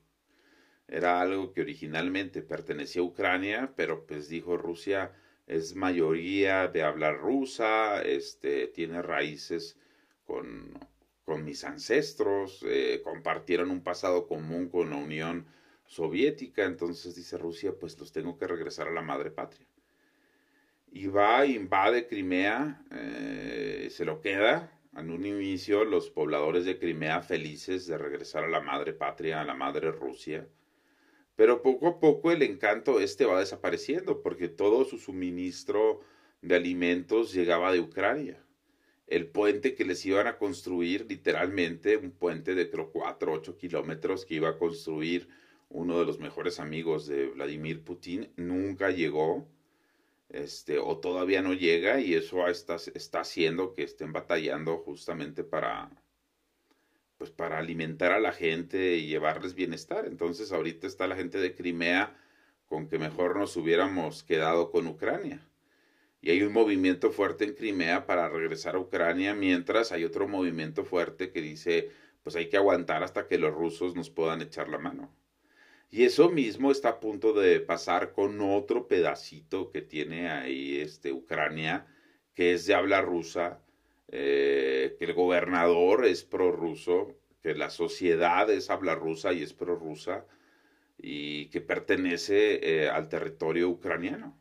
Era 0.89 1.21
algo 1.21 1.53
que 1.53 1.61
originalmente 1.61 2.43
pertenecía 2.43 3.03
a 3.03 3.05
Ucrania, 3.05 3.73
pero 3.77 4.07
pues 4.07 4.29
dijo 4.29 4.57
Rusia 4.57 5.13
es 5.47 5.75
mayoría 5.75 6.69
de 6.69 6.83
hablar 6.83 7.19
rusa, 7.19 8.03
este, 8.03 8.69
tiene 8.69 9.03
raíces 9.03 9.77
con, 10.25 10.79
con 11.25 11.45
mis 11.45 11.65
ancestros, 11.65 12.65
eh, 12.67 13.01
compartieron 13.05 13.71
un 13.71 13.83
pasado 13.83 14.27
común 14.27 14.69
con 14.69 14.91
la 14.91 14.97
Unión 14.97 15.47
Soviética, 15.85 16.65
entonces 16.65 17.15
dice 17.15 17.37
Rusia, 17.37 17.73
pues 17.79 17.99
los 17.99 18.13
tengo 18.13 18.39
que 18.39 18.47
regresar 18.47 18.89
a 18.89 18.93
la 18.93 19.03
madre 19.03 19.31
patria. 19.31 19.67
Y 20.91 21.07
va, 21.07 21.45
invade 21.45 22.07
Crimea, 22.07 22.83
eh, 22.91 23.89
se 23.91 24.05
lo 24.05 24.21
queda, 24.21 24.71
en 24.97 25.11
un 25.11 25.25
inicio 25.25 25.85
los 25.85 26.11
pobladores 26.11 26.65
de 26.65 26.79
Crimea 26.79 27.23
felices 27.23 27.87
de 27.87 27.99
regresar 27.99 28.45
a 28.45 28.49
la 28.49 28.61
madre 28.61 28.93
patria, 28.93 29.41
a 29.41 29.45
la 29.45 29.55
madre 29.55 29.91
Rusia, 29.91 30.47
pero 31.35 31.63
poco 31.63 31.89
a 31.89 31.99
poco 31.99 32.31
el 32.31 32.43
encanto 32.43 33.01
este 33.01 33.25
va 33.25 33.41
desapareciendo 33.41 34.23
porque 34.23 34.49
todo 34.49 34.85
su 34.85 34.99
suministro 34.99 36.01
de 36.43 36.57
alimentos 36.57 37.33
llegaba 37.33 37.73
de 37.73 37.81
Ucrania. 37.81 38.45
El 39.07 39.27
puente 39.29 39.75
que 39.75 39.85
les 39.85 40.05
iban 40.07 40.27
a 40.27 40.39
construir, 40.39 41.07
literalmente, 41.09 41.97
un 41.97 42.13
puente 42.13 42.55
de 42.55 42.71
creo 42.71 42.91
4 42.93 43.33
8 43.33 43.57
kilómetros 43.57 44.25
que 44.25 44.35
iba 44.35 44.51
a 44.51 44.59
construir 44.59 45.29
uno 45.69 45.99
de 45.99 46.07
los 46.07 46.19
mejores 46.19 46.61
amigos 46.61 47.07
de 47.07 47.27
Vladimir 47.29 47.83
Putin, 47.83 48.31
nunca 48.37 48.91
llegó 48.91 49.49
este, 50.33 50.79
o 50.79 50.99
todavía 50.99 51.43
no 51.43 51.53
llega 51.53 52.01
y 52.01 52.15
eso 52.15 52.49
está, 52.49 52.77
está 52.95 53.21
haciendo 53.21 53.75
que 53.75 53.83
estén 53.83 54.13
batallando 54.13 54.79
justamente 54.79 55.45
para, 55.45 55.91
pues 57.19 57.31
para 57.31 57.59
alimentar 57.59 58.13
a 58.13 58.21
la 58.21 58.33
gente 58.33 58.97
y 58.97 59.07
llevarles 59.07 59.55
bienestar. 59.55 60.07
Entonces 60.07 60.51
ahorita 60.51 60.87
está 60.87 61.07
la 61.07 61.17
gente 61.17 61.39
de 61.39 61.55
Crimea 61.55 62.17
con 62.67 62.89
que 62.89 62.99
mejor 62.99 63.37
nos 63.37 63.57
hubiéramos 63.57 64.23
quedado 64.23 64.71
con 64.71 64.87
Ucrania. 64.87 65.47
Y 66.23 66.31
hay 66.31 66.43
un 66.43 66.53
movimiento 66.53 67.11
fuerte 67.11 67.45
en 67.45 67.55
Crimea 67.55 68.07
para 68.07 68.29
regresar 68.29 68.77
a 68.77 68.79
Ucrania, 68.79 69.35
mientras 69.35 69.93
hay 69.93 70.05
otro 70.05 70.29
movimiento 70.29 70.85
fuerte 70.85 71.31
que 71.31 71.43
dice, 71.43 71.91
pues 72.23 72.37
hay 72.37 72.49
que 72.49 72.57
aguantar 72.57 73.03
hasta 73.03 73.27
que 73.27 73.39
los 73.39 73.53
rusos 73.53 73.97
nos 73.97 74.09
puedan 74.09 74.41
echar 74.41 74.69
la 74.69 74.79
mano. 74.79 75.13
Y 75.95 76.05
eso 76.05 76.31
mismo 76.31 76.73
está 76.73 76.89
a 76.89 77.01
punto 77.01 77.35
de 77.35 77.61
pasar 77.61 78.13
con 78.13 78.41
otro 78.41 78.89
pedacito 78.89 79.71
que 79.71 79.83
tiene 79.83 80.31
ahí 80.31 80.81
este, 80.81 81.13
Ucrania, 81.13 81.87
que 82.35 82.55
es 82.55 82.65
de 82.65 82.75
habla 82.75 83.03
rusa, 83.03 83.61
eh, 84.09 84.97
que 84.99 85.05
el 85.05 85.13
gobernador 85.13 86.07
es 86.07 86.25
prorruso, 86.25 87.15
que 87.43 87.55
la 87.55 87.69
sociedad 87.69 88.51
es 88.51 88.71
habla 88.71 88.95
rusa 88.95 89.35
y 89.35 89.43
es 89.43 89.53
prorrusa, 89.53 90.25
y 90.97 91.51
que 91.51 91.61
pertenece 91.61 92.85
eh, 92.85 92.89
al 92.89 93.11
territorio 93.11 93.69
ucraniano. 93.69 94.41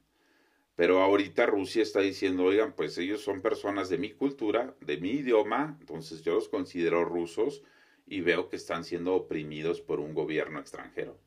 Pero 0.76 1.02
ahorita 1.02 1.48
Rusia 1.48 1.84
está 1.84 2.00
diciendo, 2.00 2.46
oigan, 2.46 2.74
pues 2.76 2.98
ellos 2.98 3.22
son 3.24 3.42
personas 3.42 3.90
de 3.90 3.98
mi 3.98 4.12
cultura, 4.14 4.74
de 4.80 4.98
mi 4.98 5.10
idioma, 5.10 5.76
entonces 5.82 6.22
yo 6.22 6.36
los 6.36 6.48
considero 6.48 7.04
rusos 7.04 7.62
y 8.06 8.22
veo 8.22 8.48
que 8.48 8.56
están 8.56 8.86
siendo 8.86 9.16
oprimidos 9.16 9.82
por 9.82 10.00
un 10.00 10.14
gobierno 10.14 10.58
extranjero. 10.58 11.20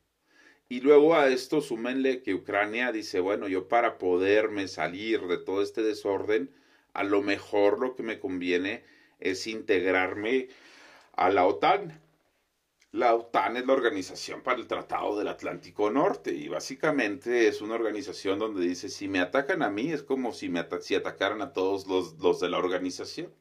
Y 0.69 0.81
luego 0.81 1.15
a 1.15 1.29
esto 1.29 1.61
súmenle 1.61 2.23
que 2.23 2.35
Ucrania 2.35 2.91
dice, 2.91 3.21
bueno, 3.21 3.49
yo 3.49 3.69
para 3.69 3.99
poderme 3.99 4.67
salir 4.69 5.21
de 5.27 5.39
todo 5.39 5.63
este 5.63 5.83
desorden, 5.83 6.51
a 6.95 7.05
lo 7.05 7.23
mejor 7.23 7.79
lo 7.79 7.95
que 7.95 8.03
me 8.03 8.19
conviene 8.19 8.85
es 9.19 9.47
integrarme 9.47 10.49
a 11.13 11.31
la 11.31 11.47
OTAN. 11.47 12.01
La 12.93 13.15
OTAN 13.15 13.57
es 13.57 13.67
la 13.67 13.73
Organización 13.73 14.43
para 14.43 14.59
el 14.59 14.69
Tratado 14.69 15.19
del 15.19 15.29
Atlántico 15.29 15.91
Norte 15.91 16.33
y 16.33 16.49
básicamente 16.49 17.49
es 17.49 17.61
una 17.61 17.75
organización 17.75 18.39
donde 18.39 18.65
dice, 18.65 18.89
si 18.89 19.09
me 19.09 19.21
atacan 19.21 19.63
a 19.63 19.71
mí 19.71 19.93
es 19.93 20.03
como 20.03 20.33
si, 20.33 20.49
me 20.49 20.65
si 20.81 20.95
atacaran 20.95 21.43
a 21.43 21.53
todos 21.53 21.87
los, 21.87 22.15
los 22.21 22.41
de 22.41 22.49
la 22.49 22.59
organización. 22.59 23.35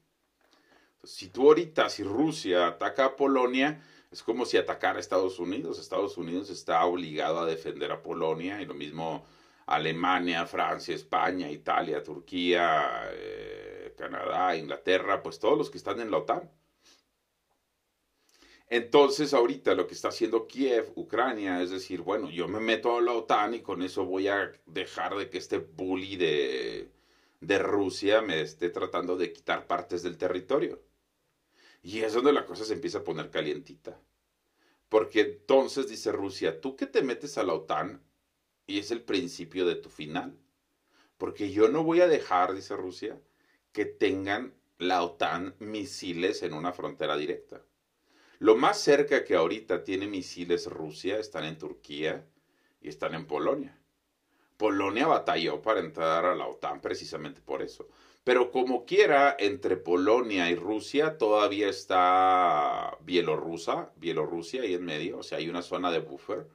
si 1.04 1.28
tú 1.30 1.48
ahorita, 1.48 1.90
si 1.90 2.04
Rusia 2.04 2.68
ataca 2.68 3.06
a 3.06 3.16
Polonia, 3.16 3.82
es 4.14 4.22
como 4.22 4.46
si 4.46 4.58
atacara 4.58 4.98
a 4.98 5.02
Estados 5.02 5.40
Unidos. 5.40 5.80
Estados 5.80 6.18
Unidos 6.18 6.52
está 6.52 6.86
obligado 6.86 7.40
a 7.40 7.48
defender 7.48 7.92
a 7.92 8.04
Polonia 8.04 8.62
y 8.62 8.66
lo 8.66 8.76
mismo 8.76 9.26
Alemania, 9.66 10.46
Francia, 10.46 10.94
España, 10.94 11.50
Italia, 11.50 12.04
Turquía, 12.04 13.10
eh, 13.12 13.96
Canadá, 13.98 14.56
Inglaterra, 14.56 15.24
pues 15.24 15.40
todos 15.40 15.58
los 15.58 15.72
que 15.72 15.80
están 15.80 16.00
en 16.00 16.12
la 16.12 16.20
OTAN. 16.20 16.48
Entonces 18.70 19.34
ahorita 19.34 19.74
lo 19.74 19.88
que 19.88 19.96
está 19.96 20.10
haciendo 20.10 20.48
Kiev, 20.48 20.92
Ucrania, 20.96 21.62
es 21.64 21.72
decir, 21.72 22.02
bueno, 22.02 22.30
yo 22.30 22.48
me 22.48 22.60
meto 22.60 22.98
a 22.98 23.02
la 23.02 23.14
OTAN 23.14 23.56
y 23.56 23.62
con 23.62 23.82
eso 23.82 24.06
voy 24.06 24.28
a 24.28 24.52
dejar 24.68 25.16
de 25.16 25.30
que 25.32 25.40
este 25.40 25.58
bully 25.58 26.18
de, 26.18 26.92
de 27.42 27.60
Rusia 27.60 28.22
me 28.22 28.42
esté 28.42 28.70
tratando 28.70 29.18
de 29.18 29.34
quitar 29.34 29.66
partes 29.66 30.04
del 30.04 30.18
territorio. 30.20 30.80
Y 31.84 32.00
es 32.00 32.14
donde 32.14 32.34
la 32.34 32.46
cosa 32.46 32.64
se 32.66 32.74
empieza 32.74 33.00
a 33.00 33.04
poner 33.04 33.30
calientita. 33.30 34.00
Porque 34.90 35.22
entonces 35.22 35.88
dice 35.88 36.12
Rusia, 36.12 36.62
tú 36.62 36.76
que 36.76 36.88
te 36.88 37.04
metes 37.04 37.38
a 37.38 37.44
la 37.44 37.54
OTAN 37.54 38.02
y 38.66 38.80
es 38.80 38.90
el 38.90 39.04
principio 39.04 39.66
de 39.66 39.76
tu 39.76 39.90
final. 39.90 40.40
Porque 41.18 41.52
yo 41.52 41.68
no 41.68 41.84
voy 41.84 42.02
a 42.02 42.08
dejar, 42.08 42.56
dice 42.56 42.76
Rusia, 42.76 43.20
que 43.74 43.86
tengan 43.86 44.54
la 44.78 45.04
OTAN 45.04 45.56
misiles 45.60 46.42
en 46.44 46.54
una 46.54 46.72
frontera 46.72 47.18
directa. 47.18 47.62
Lo 48.40 48.56
más 48.56 48.80
cerca 48.80 49.24
que 49.24 49.36
ahorita 49.36 49.84
tiene 49.84 50.08
misiles 50.08 50.68
Rusia 50.68 51.20
están 51.20 51.44
en 51.44 51.58
Turquía 51.58 52.26
y 52.82 52.90
están 52.90 53.14
en 53.14 53.26
Polonia. 53.26 53.78
Polonia 54.58 55.08
batalló 55.08 55.62
para 55.62 55.80
entrar 55.82 56.26
a 56.26 56.36
la 56.36 56.48
OTAN 56.48 56.82
precisamente 56.82 57.42
por 57.42 57.62
eso. 57.62 57.90
Pero 58.24 58.52
como 58.52 58.86
quiera, 58.86 59.36
entre 59.38 59.76
Polonia 59.76 60.50
y 60.50 60.56
Rusia 60.56 61.18
todavía 61.18 61.68
está 61.70 62.98
Bielorrusia, 63.02 63.92
Bielorrusia 63.98 64.62
ahí 64.62 64.74
en 64.76 64.86
medio, 64.86 65.18
o 65.20 65.24
sea, 65.24 65.40
hay 65.40 65.50
una 65.50 65.62
zona 65.62 65.92
de 65.92 66.00
buffer. 66.00 66.48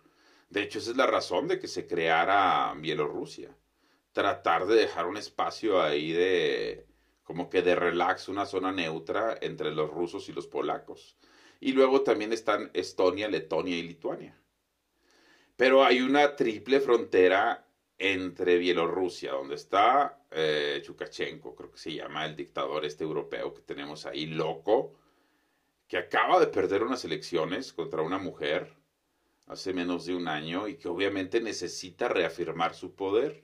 De 0.48 0.62
hecho, 0.62 0.78
esa 0.78 0.92
es 0.92 0.96
la 0.96 1.06
razón 1.06 1.46
de 1.46 1.58
que 1.58 1.68
se 1.68 1.87
creara 1.87 2.75
Bielorrusia. 2.78 3.54
Tratar 4.12 4.66
de 4.66 4.76
dejar 4.76 5.06
un 5.06 5.18
espacio 5.18 5.82
ahí 5.82 6.12
de, 6.12 6.87
como 7.22 7.50
que 7.50 7.60
de 7.60 7.75
relax, 7.75 8.28
una 8.28 8.46
zona 8.46 8.72
neutra 8.72 9.37
entre 9.42 9.70
los 9.70 9.90
rusos 9.90 10.30
y 10.30 10.32
los 10.32 10.46
polacos. 10.46 11.18
Y 11.60 11.72
luego 11.72 12.00
también 12.02 12.32
están 12.32 12.70
Estonia, 12.72 13.28
Letonia 13.28 13.76
y 13.76 13.82
Lituania. 13.82 14.40
Pero 15.56 15.84
hay 15.84 16.00
una 16.00 16.37
triple 16.37 16.80
frontera 16.80 17.67
entre 17.99 18.59
Bielorrusia, 18.59 19.33
donde 19.33 19.57
está 19.57 20.25
eh, 20.31 20.81
Chukachenko, 20.85 21.55
creo 21.55 21.73
que 21.73 21.78
se 21.78 21.93
llama 21.93 22.25
el 22.25 22.37
dictador 22.37 22.85
este 22.85 23.05
europeo 23.05 23.52
que 23.52 23.62
tenemos 23.62 24.07
ahí, 24.07 24.26
loco, 24.26 24.95
que 25.88 25.99
acaba 25.99 26.38
de 26.38 26.47
perder 26.47 26.83
unas 26.85 27.05
elecciones 27.05 27.73
contra 27.73 28.02
una 28.02 28.19
mujer 28.19 28.73
hace 29.49 29.73
menos 29.73 30.07
de 30.07 30.14
un 30.14 30.28
año 30.28 30.69
y 30.69 30.76
que 30.76 30.88
obviamente 30.88 31.40
necesita 31.40 32.09
reafirmar 32.09 32.75
su 32.75 32.95
poder. 32.95 33.43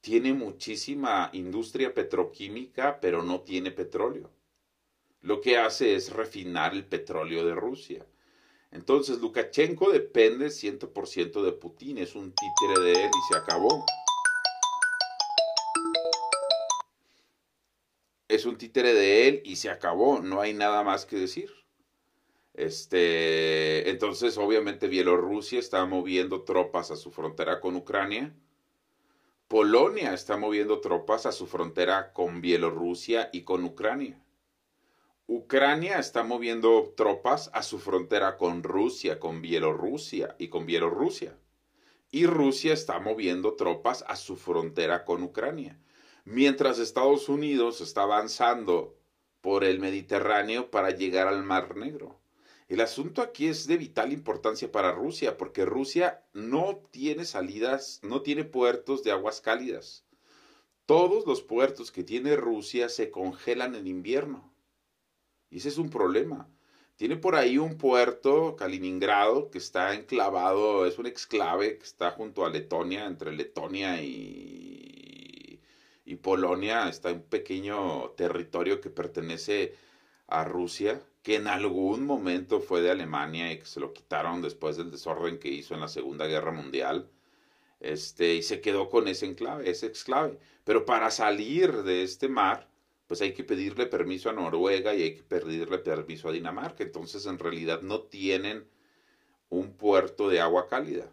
Tiene 0.00 0.32
muchísima 0.32 1.30
industria 1.32 1.92
petroquímica, 1.92 3.00
pero 3.00 3.22
no 3.22 3.40
tiene 3.40 3.70
petróleo. 3.70 4.30
Lo 5.20 5.40
que 5.40 5.58
hace 5.58 5.94
es 5.94 6.12
refinar 6.12 6.72
el 6.72 6.84
petróleo 6.84 7.44
de 7.44 7.54
Rusia. 7.54 8.06
Entonces 8.72 9.18
Lukashenko 9.20 9.90
depende 9.90 10.46
100% 10.46 11.42
de 11.42 11.52
Putin, 11.52 11.98
es 11.98 12.14
un 12.14 12.32
títere 12.32 12.80
de 12.80 13.04
él 13.04 13.10
y 13.10 13.32
se 13.32 13.38
acabó. 13.38 13.84
Es 18.28 18.46
un 18.46 18.56
títere 18.56 18.94
de 18.94 19.28
él 19.28 19.42
y 19.44 19.56
se 19.56 19.68
acabó, 19.68 20.20
no 20.20 20.40
hay 20.40 20.54
nada 20.54 20.82
más 20.82 21.04
que 21.04 21.16
decir. 21.16 21.50
Este, 22.54 23.90
entonces 23.90 24.38
obviamente 24.38 24.88
Bielorrusia 24.88 25.58
está 25.58 25.84
moviendo 25.84 26.42
tropas 26.42 26.90
a 26.90 26.96
su 26.96 27.10
frontera 27.10 27.60
con 27.60 27.76
Ucrania. 27.76 28.34
Polonia 29.48 30.14
está 30.14 30.38
moviendo 30.38 30.80
tropas 30.80 31.26
a 31.26 31.32
su 31.32 31.46
frontera 31.46 32.14
con 32.14 32.40
Bielorrusia 32.40 33.28
y 33.34 33.42
con 33.42 33.64
Ucrania. 33.64 34.18
Ucrania 35.34 35.98
está 35.98 36.24
moviendo 36.24 36.92
tropas 36.94 37.48
a 37.54 37.62
su 37.62 37.78
frontera 37.78 38.36
con 38.36 38.62
Rusia, 38.62 39.18
con 39.18 39.40
Bielorrusia 39.40 40.36
y 40.38 40.48
con 40.48 40.66
Bielorrusia. 40.66 41.38
Y 42.10 42.26
Rusia 42.26 42.74
está 42.74 42.98
moviendo 42.98 43.54
tropas 43.54 44.04
a 44.08 44.16
su 44.16 44.36
frontera 44.36 45.06
con 45.06 45.22
Ucrania. 45.22 45.80
Mientras 46.26 46.78
Estados 46.78 47.30
Unidos 47.30 47.80
está 47.80 48.02
avanzando 48.02 48.98
por 49.40 49.64
el 49.64 49.80
Mediterráneo 49.80 50.70
para 50.70 50.90
llegar 50.90 51.28
al 51.28 51.42
Mar 51.42 51.76
Negro. 51.76 52.20
El 52.68 52.82
asunto 52.82 53.22
aquí 53.22 53.46
es 53.46 53.66
de 53.66 53.78
vital 53.78 54.12
importancia 54.12 54.70
para 54.70 54.92
Rusia, 54.92 55.38
porque 55.38 55.64
Rusia 55.64 56.26
no 56.34 56.82
tiene 56.90 57.24
salidas, 57.24 58.00
no 58.02 58.20
tiene 58.20 58.44
puertos 58.44 59.02
de 59.02 59.12
aguas 59.12 59.40
cálidas. 59.40 60.04
Todos 60.84 61.26
los 61.26 61.40
puertos 61.40 61.90
que 61.90 62.04
tiene 62.04 62.36
Rusia 62.36 62.90
se 62.90 63.10
congelan 63.10 63.74
en 63.74 63.86
invierno. 63.86 64.51
Y 65.52 65.58
ese 65.58 65.68
es 65.68 65.78
un 65.78 65.90
problema. 65.90 66.48
Tiene 66.96 67.16
por 67.16 67.36
ahí 67.36 67.58
un 67.58 67.76
puerto, 67.76 68.56
Kaliningrado, 68.56 69.50
que 69.50 69.58
está 69.58 69.94
enclavado, 69.94 70.86
es 70.86 70.98
un 70.98 71.06
exclave 71.06 71.76
que 71.78 71.84
está 71.84 72.12
junto 72.12 72.46
a 72.46 72.50
Letonia, 72.50 73.06
entre 73.06 73.32
Letonia 73.32 74.02
y, 74.02 75.60
y 76.06 76.16
Polonia. 76.16 76.88
Está 76.88 77.12
un 77.12 77.22
pequeño 77.22 78.10
territorio 78.16 78.80
que 78.80 78.88
pertenece 78.88 79.74
a 80.26 80.44
Rusia, 80.44 81.02
que 81.22 81.36
en 81.36 81.48
algún 81.48 82.06
momento 82.06 82.60
fue 82.60 82.80
de 82.80 82.90
Alemania 82.90 83.52
y 83.52 83.58
que 83.58 83.66
se 83.66 83.80
lo 83.80 83.92
quitaron 83.92 84.40
después 84.40 84.76
del 84.78 84.90
desorden 84.90 85.38
que 85.38 85.48
hizo 85.48 85.74
en 85.74 85.80
la 85.80 85.88
Segunda 85.88 86.26
Guerra 86.26 86.52
Mundial. 86.52 87.10
Este, 87.80 88.36
y 88.36 88.42
se 88.42 88.60
quedó 88.62 88.88
con 88.88 89.08
ese 89.08 89.26
enclave, 89.26 89.68
ese 89.70 89.86
exclave. 89.86 90.38
Pero 90.64 90.86
para 90.86 91.10
salir 91.10 91.82
de 91.82 92.04
este 92.04 92.28
mar, 92.28 92.71
pues 93.06 93.20
hay 93.20 93.32
que 93.32 93.44
pedirle 93.44 93.86
permiso 93.86 94.30
a 94.30 94.32
Noruega 94.32 94.94
y 94.94 95.02
hay 95.02 95.14
que 95.16 95.22
pedirle 95.22 95.78
permiso 95.78 96.28
a 96.28 96.32
Dinamarca. 96.32 96.82
Entonces, 96.82 97.26
en 97.26 97.38
realidad 97.38 97.82
no 97.82 98.00
tienen 98.00 98.66
un 99.50 99.72
puerto 99.72 100.28
de 100.28 100.40
agua 100.40 100.66
cálida. 100.66 101.10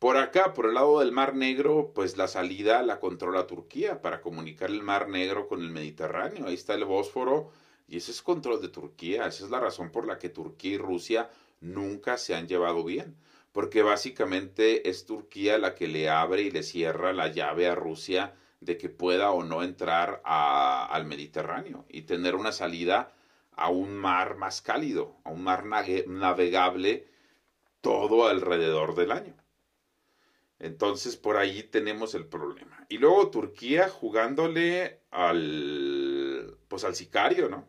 Por 0.00 0.16
acá, 0.16 0.54
por 0.54 0.66
el 0.66 0.74
lado 0.74 1.00
del 1.00 1.12
Mar 1.12 1.34
Negro, 1.34 1.92
pues 1.94 2.16
la 2.16 2.26
salida 2.26 2.82
la 2.82 2.98
controla 3.00 3.46
Turquía 3.46 4.00
para 4.00 4.22
comunicar 4.22 4.70
el 4.70 4.82
Mar 4.82 5.08
Negro 5.08 5.46
con 5.46 5.60
el 5.60 5.70
Mediterráneo. 5.70 6.46
Ahí 6.46 6.54
está 6.54 6.72
el 6.72 6.86
Bósforo 6.86 7.50
y 7.86 7.98
ese 7.98 8.10
es 8.12 8.22
control 8.22 8.62
de 8.62 8.68
Turquía. 8.68 9.26
Esa 9.26 9.44
es 9.44 9.50
la 9.50 9.60
razón 9.60 9.92
por 9.92 10.06
la 10.06 10.18
que 10.18 10.30
Turquía 10.30 10.72
y 10.72 10.78
Rusia 10.78 11.28
nunca 11.60 12.16
se 12.16 12.34
han 12.34 12.48
llevado 12.48 12.82
bien. 12.82 13.14
Porque 13.52 13.82
básicamente 13.82 14.88
es 14.88 15.04
Turquía 15.04 15.58
la 15.58 15.74
que 15.74 15.86
le 15.86 16.08
abre 16.08 16.42
y 16.42 16.50
le 16.50 16.62
cierra 16.62 17.12
la 17.12 17.28
llave 17.28 17.68
a 17.68 17.74
Rusia 17.74 18.34
de 18.60 18.76
que 18.76 18.88
pueda 18.88 19.30
o 19.30 19.42
no 19.42 19.62
entrar 19.62 20.20
al 20.24 21.06
Mediterráneo 21.06 21.86
y 21.88 22.02
tener 22.02 22.34
una 22.34 22.52
salida 22.52 23.12
a 23.52 23.70
un 23.70 23.96
mar 23.96 24.36
más 24.36 24.62
cálido, 24.62 25.16
a 25.24 25.30
un 25.30 25.42
mar 25.42 25.64
navegable 25.64 27.08
todo 27.80 28.28
alrededor 28.28 28.94
del 28.94 29.12
año. 29.12 29.34
Entonces 30.58 31.16
por 31.16 31.38
ahí 31.38 31.62
tenemos 31.62 32.14
el 32.14 32.26
problema. 32.26 32.84
Y 32.90 32.98
luego 32.98 33.30
Turquía 33.30 33.88
jugándole 33.88 35.00
al 35.10 36.58
pues 36.68 36.84
al 36.84 36.94
sicario, 36.94 37.48
¿no? 37.48 37.66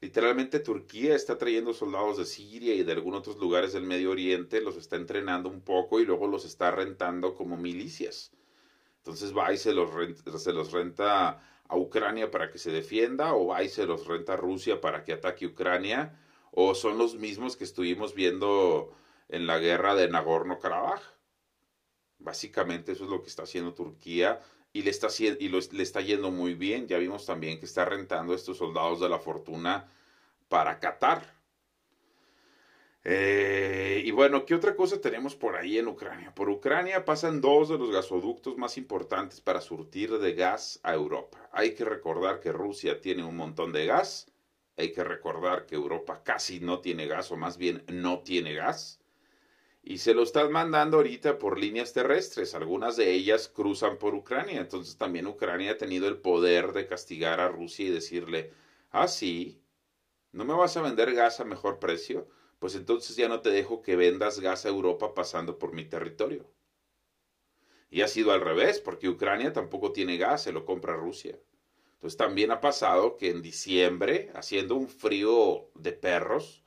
Literalmente 0.00 0.60
Turquía 0.60 1.16
está 1.16 1.38
trayendo 1.38 1.72
soldados 1.72 2.18
de 2.18 2.26
Siria 2.26 2.74
y 2.74 2.82
de 2.82 2.92
algunos 2.92 3.20
otros 3.20 3.38
lugares 3.38 3.72
del 3.72 3.84
Medio 3.84 4.10
Oriente, 4.10 4.60
los 4.60 4.76
está 4.76 4.96
entrenando 4.96 5.48
un 5.48 5.62
poco 5.62 5.98
y 5.98 6.04
luego 6.04 6.28
los 6.28 6.44
está 6.44 6.70
rentando 6.70 7.34
como 7.34 7.56
milicias. 7.56 8.30
Entonces 9.04 9.36
va 9.36 9.52
y 9.52 9.58
se 9.58 9.74
los, 9.74 9.92
renta, 10.72 11.42
a 11.68 11.76
Ucrania 11.76 12.30
para 12.30 12.50
que 12.50 12.56
se 12.56 12.70
defienda, 12.70 13.34
o 13.34 13.48
va 13.48 13.62
y 13.62 13.68
se 13.68 13.84
los 13.84 14.06
renta 14.06 14.32
a 14.32 14.36
Rusia 14.36 14.80
para 14.80 15.04
que 15.04 15.12
ataque 15.12 15.44
Ucrania, 15.44 16.18
o 16.52 16.74
son 16.74 16.96
los 16.96 17.16
mismos 17.16 17.58
que 17.58 17.64
estuvimos 17.64 18.14
viendo 18.14 18.96
en 19.28 19.46
la 19.46 19.58
guerra 19.58 19.94
de 19.94 20.08
Nagorno-Karabaj. 20.08 21.02
Básicamente 22.18 22.92
eso 22.92 23.04
es 23.04 23.10
lo 23.10 23.20
que 23.20 23.28
está 23.28 23.42
haciendo 23.42 23.74
Turquía 23.74 24.40
y 24.72 24.80
le 24.80 24.90
está, 24.90 25.08
y 25.18 25.48
le 25.50 25.82
está 25.82 26.00
yendo 26.00 26.30
muy 26.30 26.54
bien. 26.54 26.88
Ya 26.88 26.96
vimos 26.96 27.26
también 27.26 27.58
que 27.58 27.66
está 27.66 27.84
rentando 27.84 28.32
a 28.32 28.36
estos 28.36 28.56
soldados 28.56 29.00
de 29.00 29.10
la 29.10 29.18
fortuna 29.18 29.86
para 30.48 30.80
Qatar. 30.80 31.34
Eh, 33.04 33.53
y 34.04 34.10
bueno, 34.10 34.44
¿qué 34.44 34.54
otra 34.54 34.76
cosa 34.76 35.00
tenemos 35.00 35.34
por 35.34 35.56
ahí 35.56 35.78
en 35.78 35.88
Ucrania? 35.88 36.34
Por 36.34 36.50
Ucrania 36.50 37.06
pasan 37.06 37.40
dos 37.40 37.70
de 37.70 37.78
los 37.78 37.90
gasoductos 37.90 38.58
más 38.58 38.76
importantes 38.76 39.40
para 39.40 39.62
surtir 39.62 40.18
de 40.18 40.34
gas 40.34 40.78
a 40.82 40.92
Europa. 40.92 41.48
Hay 41.52 41.74
que 41.74 41.86
recordar 41.86 42.40
que 42.40 42.52
Rusia 42.52 43.00
tiene 43.00 43.24
un 43.24 43.34
montón 43.34 43.72
de 43.72 43.86
gas. 43.86 44.30
Hay 44.76 44.92
que 44.92 45.04
recordar 45.04 45.64
que 45.64 45.76
Europa 45.76 46.22
casi 46.22 46.60
no 46.60 46.80
tiene 46.80 47.06
gas, 47.06 47.32
o 47.32 47.38
más 47.38 47.56
bien 47.56 47.82
no 47.88 48.18
tiene 48.18 48.52
gas. 48.52 49.00
Y 49.82 49.96
se 49.96 50.12
lo 50.12 50.24
están 50.24 50.52
mandando 50.52 50.98
ahorita 50.98 51.38
por 51.38 51.58
líneas 51.58 51.94
terrestres. 51.94 52.54
Algunas 52.54 52.96
de 52.96 53.10
ellas 53.10 53.48
cruzan 53.48 53.96
por 53.96 54.14
Ucrania. 54.14 54.60
Entonces 54.60 54.98
también 54.98 55.26
Ucrania 55.26 55.72
ha 55.72 55.78
tenido 55.78 56.08
el 56.08 56.18
poder 56.18 56.74
de 56.74 56.86
castigar 56.86 57.40
a 57.40 57.48
Rusia 57.48 57.86
y 57.86 57.90
decirle, 57.90 58.52
ah, 58.90 59.08
sí, 59.08 59.62
¿no 60.32 60.44
me 60.44 60.52
vas 60.52 60.76
a 60.76 60.82
vender 60.82 61.14
gas 61.14 61.40
a 61.40 61.46
mejor 61.46 61.78
precio? 61.78 62.28
Pues 62.64 62.76
entonces 62.76 63.14
ya 63.14 63.28
no 63.28 63.42
te 63.42 63.50
dejo 63.50 63.82
que 63.82 63.94
vendas 63.94 64.40
gas 64.40 64.64
a 64.64 64.70
Europa 64.70 65.12
pasando 65.12 65.58
por 65.58 65.74
mi 65.74 65.84
territorio. 65.84 66.46
Y 67.90 68.00
ha 68.00 68.08
sido 68.08 68.32
al 68.32 68.40
revés, 68.40 68.80
porque 68.80 69.10
Ucrania 69.10 69.52
tampoco 69.52 69.92
tiene 69.92 70.16
gas, 70.16 70.44
se 70.44 70.52
lo 70.52 70.64
compra 70.64 70.96
Rusia. 70.96 71.38
Entonces 71.92 72.16
también 72.16 72.50
ha 72.52 72.62
pasado 72.62 73.18
que 73.18 73.28
en 73.28 73.42
diciembre, 73.42 74.30
haciendo 74.34 74.76
un 74.76 74.88
frío 74.88 75.68
de 75.74 75.92
perros, 75.92 76.64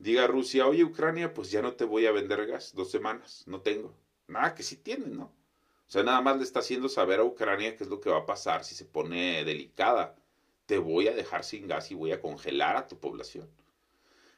diga 0.00 0.26
Rusia, 0.26 0.66
oye 0.66 0.82
Ucrania, 0.82 1.32
pues 1.32 1.52
ya 1.52 1.62
no 1.62 1.74
te 1.74 1.84
voy 1.84 2.06
a 2.06 2.10
vender 2.10 2.44
gas, 2.48 2.74
dos 2.74 2.90
semanas, 2.90 3.44
no 3.46 3.60
tengo. 3.60 3.94
Nada, 4.26 4.56
que 4.56 4.64
sí 4.64 4.74
tiene, 4.74 5.06
¿no? 5.06 5.26
O 5.26 5.90
sea, 5.92 6.02
nada 6.02 6.20
más 6.20 6.36
le 6.36 6.42
está 6.42 6.58
haciendo 6.58 6.88
saber 6.88 7.20
a 7.20 7.24
Ucrania 7.24 7.76
qué 7.76 7.84
es 7.84 7.90
lo 7.90 8.00
que 8.00 8.10
va 8.10 8.18
a 8.18 8.26
pasar 8.26 8.64
si 8.64 8.74
se 8.74 8.86
pone 8.86 9.44
delicada. 9.44 10.16
Te 10.66 10.78
voy 10.78 11.06
a 11.06 11.14
dejar 11.14 11.44
sin 11.44 11.68
gas 11.68 11.92
y 11.92 11.94
voy 11.94 12.10
a 12.10 12.20
congelar 12.20 12.76
a 12.76 12.88
tu 12.88 12.98
población. 12.98 13.48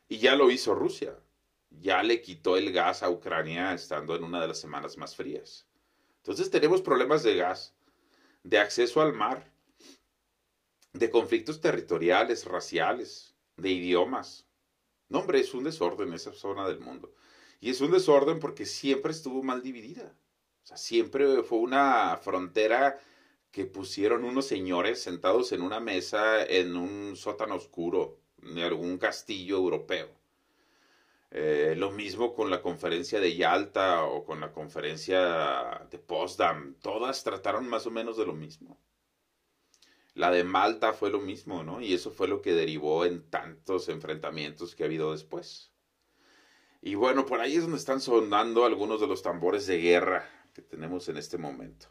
Y 0.08 0.18
ya 0.18 0.36
lo 0.36 0.50
hizo 0.50 0.74
Rusia. 0.74 1.18
Ya 1.70 2.02
le 2.02 2.20
quitó 2.20 2.56
el 2.56 2.72
gas 2.72 3.02
a 3.02 3.10
Ucrania 3.10 3.74
estando 3.74 4.14
en 4.14 4.24
una 4.24 4.40
de 4.40 4.48
las 4.48 4.60
semanas 4.60 4.96
más 4.96 5.16
frías. 5.16 5.66
Entonces 6.18 6.50
tenemos 6.50 6.82
problemas 6.82 7.22
de 7.22 7.36
gas, 7.36 7.74
de 8.42 8.58
acceso 8.58 9.00
al 9.02 9.12
mar, 9.12 9.52
de 10.92 11.10
conflictos 11.10 11.60
territoriales, 11.60 12.44
raciales, 12.44 13.34
de 13.56 13.70
idiomas, 13.70 14.46
No, 15.08 15.20
hombre, 15.20 15.40
es 15.40 15.52
un 15.54 15.64
desorden 15.64 16.12
esa 16.14 16.32
zona 16.32 16.66
del 16.66 16.80
mundo. 16.80 17.14
Y 17.60 17.70
es 17.70 17.80
un 17.80 17.90
desorden 17.90 18.40
porque 18.40 18.66
siempre 18.66 19.12
estuvo 19.12 19.42
mal 19.42 19.62
dividida. 19.62 20.16
O 20.64 20.66
sea, 20.66 20.76
siempre 20.76 21.42
fue 21.42 21.58
una 21.58 22.16
frontera 22.16 22.98
que 23.50 23.66
pusieron 23.66 24.24
unos 24.24 24.46
señores 24.46 25.02
sentados 25.02 25.52
en 25.52 25.62
una 25.62 25.78
mesa 25.78 26.44
en 26.44 26.76
un 26.76 27.16
sótano 27.16 27.56
oscuro 27.56 28.23
de 28.54 28.64
algún 28.64 28.98
castillo 28.98 29.56
europeo. 29.56 30.08
Eh, 31.30 31.74
lo 31.76 31.90
mismo 31.90 32.32
con 32.32 32.48
la 32.48 32.62
conferencia 32.62 33.18
de 33.18 33.34
Yalta 33.34 34.04
o 34.04 34.24
con 34.24 34.40
la 34.40 34.52
conferencia 34.52 35.84
de 35.90 35.98
Potsdam. 35.98 36.76
Todas 36.80 37.24
trataron 37.24 37.68
más 37.68 37.86
o 37.86 37.90
menos 37.90 38.16
de 38.16 38.26
lo 38.26 38.34
mismo. 38.34 38.78
La 40.14 40.30
de 40.30 40.44
Malta 40.44 40.92
fue 40.92 41.10
lo 41.10 41.20
mismo, 41.20 41.64
¿no? 41.64 41.80
Y 41.80 41.92
eso 41.92 42.12
fue 42.12 42.28
lo 42.28 42.40
que 42.40 42.52
derivó 42.52 43.04
en 43.04 43.28
tantos 43.30 43.88
enfrentamientos 43.88 44.76
que 44.76 44.84
ha 44.84 44.86
habido 44.86 45.10
después. 45.10 45.72
Y 46.80 46.94
bueno, 46.94 47.26
por 47.26 47.40
ahí 47.40 47.56
es 47.56 47.62
donde 47.62 47.78
están 47.78 48.00
sonando 48.00 48.64
algunos 48.64 49.00
de 49.00 49.08
los 49.08 49.22
tambores 49.22 49.66
de 49.66 49.78
guerra 49.78 50.28
que 50.54 50.62
tenemos 50.62 51.08
en 51.08 51.16
este 51.16 51.36
momento. 51.36 51.88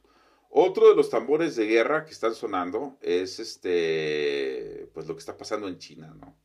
Otro 0.56 0.88
de 0.88 0.96
los 0.96 1.10
tambores 1.10 1.56
de 1.56 1.66
guerra 1.66 2.06
que 2.06 2.12
están 2.12 2.36
sonando 2.36 2.96
es 3.02 3.40
este, 3.40 4.88
pues 4.94 5.08
lo 5.08 5.16
que 5.16 5.20
está 5.20 5.36
pasando 5.36 5.68
en 5.68 5.80
China, 5.80 6.16
¿no? 6.22 6.38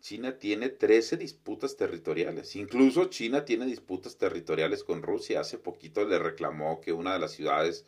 China 0.00 0.38
tiene 0.38 0.70
13 0.70 1.18
disputas 1.18 1.76
territoriales. 1.76 2.56
Incluso 2.56 3.10
China 3.10 3.44
tiene 3.44 3.66
disputas 3.66 4.16
territoriales 4.16 4.84
con 4.84 5.02
Rusia. 5.02 5.40
Hace 5.40 5.58
poquito 5.58 6.06
le 6.06 6.18
reclamó 6.18 6.80
que 6.80 6.94
una 6.94 7.12
de 7.12 7.18
las 7.18 7.32
ciudades 7.32 7.84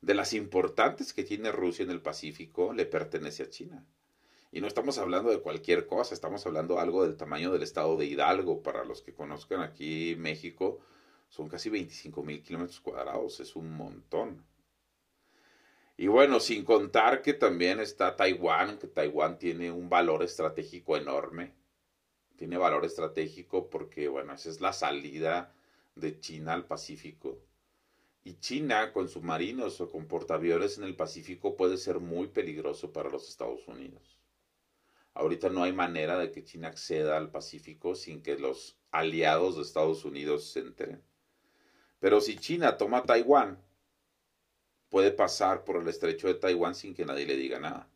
de 0.00 0.14
las 0.14 0.32
importantes 0.32 1.12
que 1.12 1.24
tiene 1.24 1.52
Rusia 1.52 1.82
en 1.82 1.90
el 1.90 2.00
Pacífico 2.00 2.72
le 2.72 2.86
pertenece 2.86 3.42
a 3.42 3.50
China. 3.50 3.84
Y 4.50 4.62
no 4.62 4.66
estamos 4.66 4.96
hablando 4.96 5.30
de 5.30 5.40
cualquier 5.40 5.86
cosa, 5.86 6.14
estamos 6.14 6.46
hablando 6.46 6.78
algo 6.78 7.02
del 7.02 7.18
tamaño 7.18 7.52
del 7.52 7.64
estado 7.64 7.98
de 7.98 8.06
Hidalgo. 8.06 8.62
Para 8.62 8.86
los 8.86 9.02
que 9.02 9.12
conozcan 9.12 9.60
aquí 9.60 10.16
México, 10.16 10.80
son 11.28 11.50
casi 11.50 11.68
25 11.68 12.22
mil 12.22 12.42
kilómetros 12.42 12.80
cuadrados, 12.80 13.40
es 13.40 13.54
un 13.56 13.72
montón. 13.72 14.48
Y 16.00 16.08
bueno, 16.08 16.40
sin 16.40 16.64
contar 16.64 17.20
que 17.20 17.34
también 17.34 17.78
está 17.78 18.16
Taiwán, 18.16 18.78
que 18.78 18.86
Taiwán 18.86 19.38
tiene 19.38 19.70
un 19.70 19.90
valor 19.90 20.22
estratégico 20.22 20.96
enorme. 20.96 21.52
Tiene 22.36 22.56
valor 22.56 22.86
estratégico 22.86 23.68
porque, 23.68 24.08
bueno, 24.08 24.32
esa 24.32 24.48
es 24.48 24.62
la 24.62 24.72
salida 24.72 25.54
de 25.96 26.18
China 26.18 26.54
al 26.54 26.64
Pacífico. 26.64 27.42
Y 28.24 28.36
China 28.38 28.94
con 28.94 29.10
submarinos 29.10 29.78
o 29.82 29.90
con 29.90 30.06
portaaviones 30.06 30.78
en 30.78 30.84
el 30.84 30.96
Pacífico 30.96 31.54
puede 31.54 31.76
ser 31.76 32.00
muy 32.00 32.28
peligroso 32.28 32.94
para 32.94 33.10
los 33.10 33.28
Estados 33.28 33.68
Unidos. 33.68 34.18
Ahorita 35.12 35.50
no 35.50 35.64
hay 35.64 35.74
manera 35.74 36.18
de 36.18 36.30
que 36.30 36.44
China 36.44 36.68
acceda 36.68 37.18
al 37.18 37.30
Pacífico 37.30 37.94
sin 37.94 38.22
que 38.22 38.38
los 38.38 38.78
aliados 38.90 39.56
de 39.56 39.62
Estados 39.64 40.06
Unidos 40.06 40.50
se 40.50 40.60
enteren. 40.60 41.02
Pero 41.98 42.22
si 42.22 42.38
China 42.38 42.78
toma 42.78 43.02
Taiwán, 43.02 43.62
puede 44.90 45.12
pasar 45.12 45.64
por 45.64 45.76
el 45.76 45.88
estrecho 45.88 46.26
de 46.28 46.34
Taiwán 46.34 46.74
sin 46.74 46.94
que 46.94 47.06
nadie 47.06 47.24
le 47.24 47.36
diga 47.36 47.58
nada. 47.58 47.88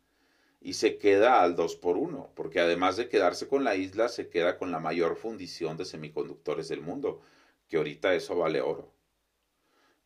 Y 0.61 0.73
se 0.73 0.97
queda 0.97 1.43
al 1.43 1.55
2 1.55 1.75
por 1.75 1.97
1, 1.97 2.31
porque 2.33 2.59
además 2.59 2.97
de 2.97 3.07
quedarse 3.07 3.47
con 3.47 3.63
la 3.63 3.75
isla, 3.75 4.09
se 4.09 4.29
queda 4.29 4.57
con 4.57 4.71
la 4.71 4.79
mayor 4.79 5.15
fundición 5.15 5.77
de 5.77 5.85
semiconductores 5.85 6.69
del 6.69 6.81
mundo, 6.81 7.21
que 7.67 7.77
ahorita 7.77 8.15
eso 8.15 8.35
vale 8.35 8.61
oro. 8.61 8.91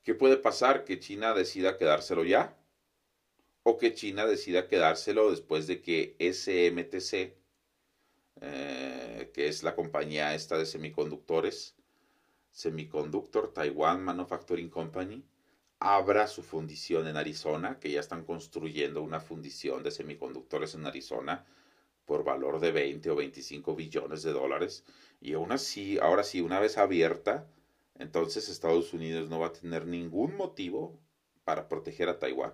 ¿Qué 0.03 0.15
puede 0.15 0.35
pasar? 0.35 0.83
Que 0.83 0.99
China 0.99 1.33
decida 1.33 1.77
quedárselo 1.77 2.25
ya, 2.25 2.57
o 3.63 3.77
que 3.77 3.93
China 3.93 4.25
decida 4.25 4.67
quedárselo 4.67 5.31
después 5.31 5.67
de 5.67 5.81
que 5.81 6.15
SMTC, 6.19 7.37
eh, 8.41 9.31
que 9.33 9.47
es 9.47 9.63
la 9.63 9.75
compañía 9.75 10.33
esta 10.33 10.57
de 10.57 10.65
semiconductores, 10.65 11.75
Semiconductor 12.51 13.53
Taiwan 13.53 14.03
Manufacturing 14.03 14.69
Company, 14.69 15.23
abra 15.79 16.27
su 16.27 16.43
fundición 16.43 17.07
en 17.07 17.15
Arizona, 17.15 17.79
que 17.79 17.91
ya 17.91 18.01
están 18.01 18.25
construyendo 18.25 19.01
una 19.01 19.21
fundición 19.21 19.81
de 19.81 19.91
semiconductores 19.91 20.75
en 20.75 20.85
Arizona 20.85 21.45
por 22.05 22.23
valor 22.23 22.59
de 22.59 22.71
20 22.71 23.09
o 23.11 23.15
25 23.15 23.75
billones 23.75 24.23
de 24.23 24.33
dólares. 24.33 24.83
Y 25.21 25.33
aún 25.33 25.51
así, 25.53 25.97
ahora 25.99 26.23
sí, 26.23 26.41
una 26.41 26.59
vez 26.59 26.77
abierta, 26.77 27.47
entonces 27.97 28.49
Estados 28.49 28.93
Unidos 28.93 29.29
no 29.29 29.39
va 29.39 29.47
a 29.47 29.53
tener 29.53 29.85
ningún 29.87 30.35
motivo 30.35 30.99
para 31.45 31.69
proteger 31.69 32.09
a 32.09 32.19
Taiwán. 32.19 32.53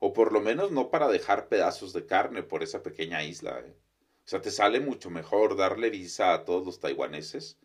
O 0.00 0.12
por 0.12 0.32
lo 0.32 0.40
menos 0.40 0.72
no 0.72 0.90
para 0.90 1.08
dejar 1.08 1.48
pedazos 1.48 1.92
de 1.92 2.06
carne 2.06 2.42
por 2.42 2.64
esa 2.64 2.82
pequeña 2.82 3.22
isla. 3.22 3.60
¿eh? 3.60 3.76
O 4.24 4.28
sea, 4.28 4.40
te 4.40 4.50
sale 4.50 4.80
mucho 4.80 5.10
mejor 5.10 5.56
darle 5.56 5.90
visa 5.90 6.34
a 6.34 6.44
todos 6.44 6.66
los 6.66 6.80
taiwaneses 6.80 7.58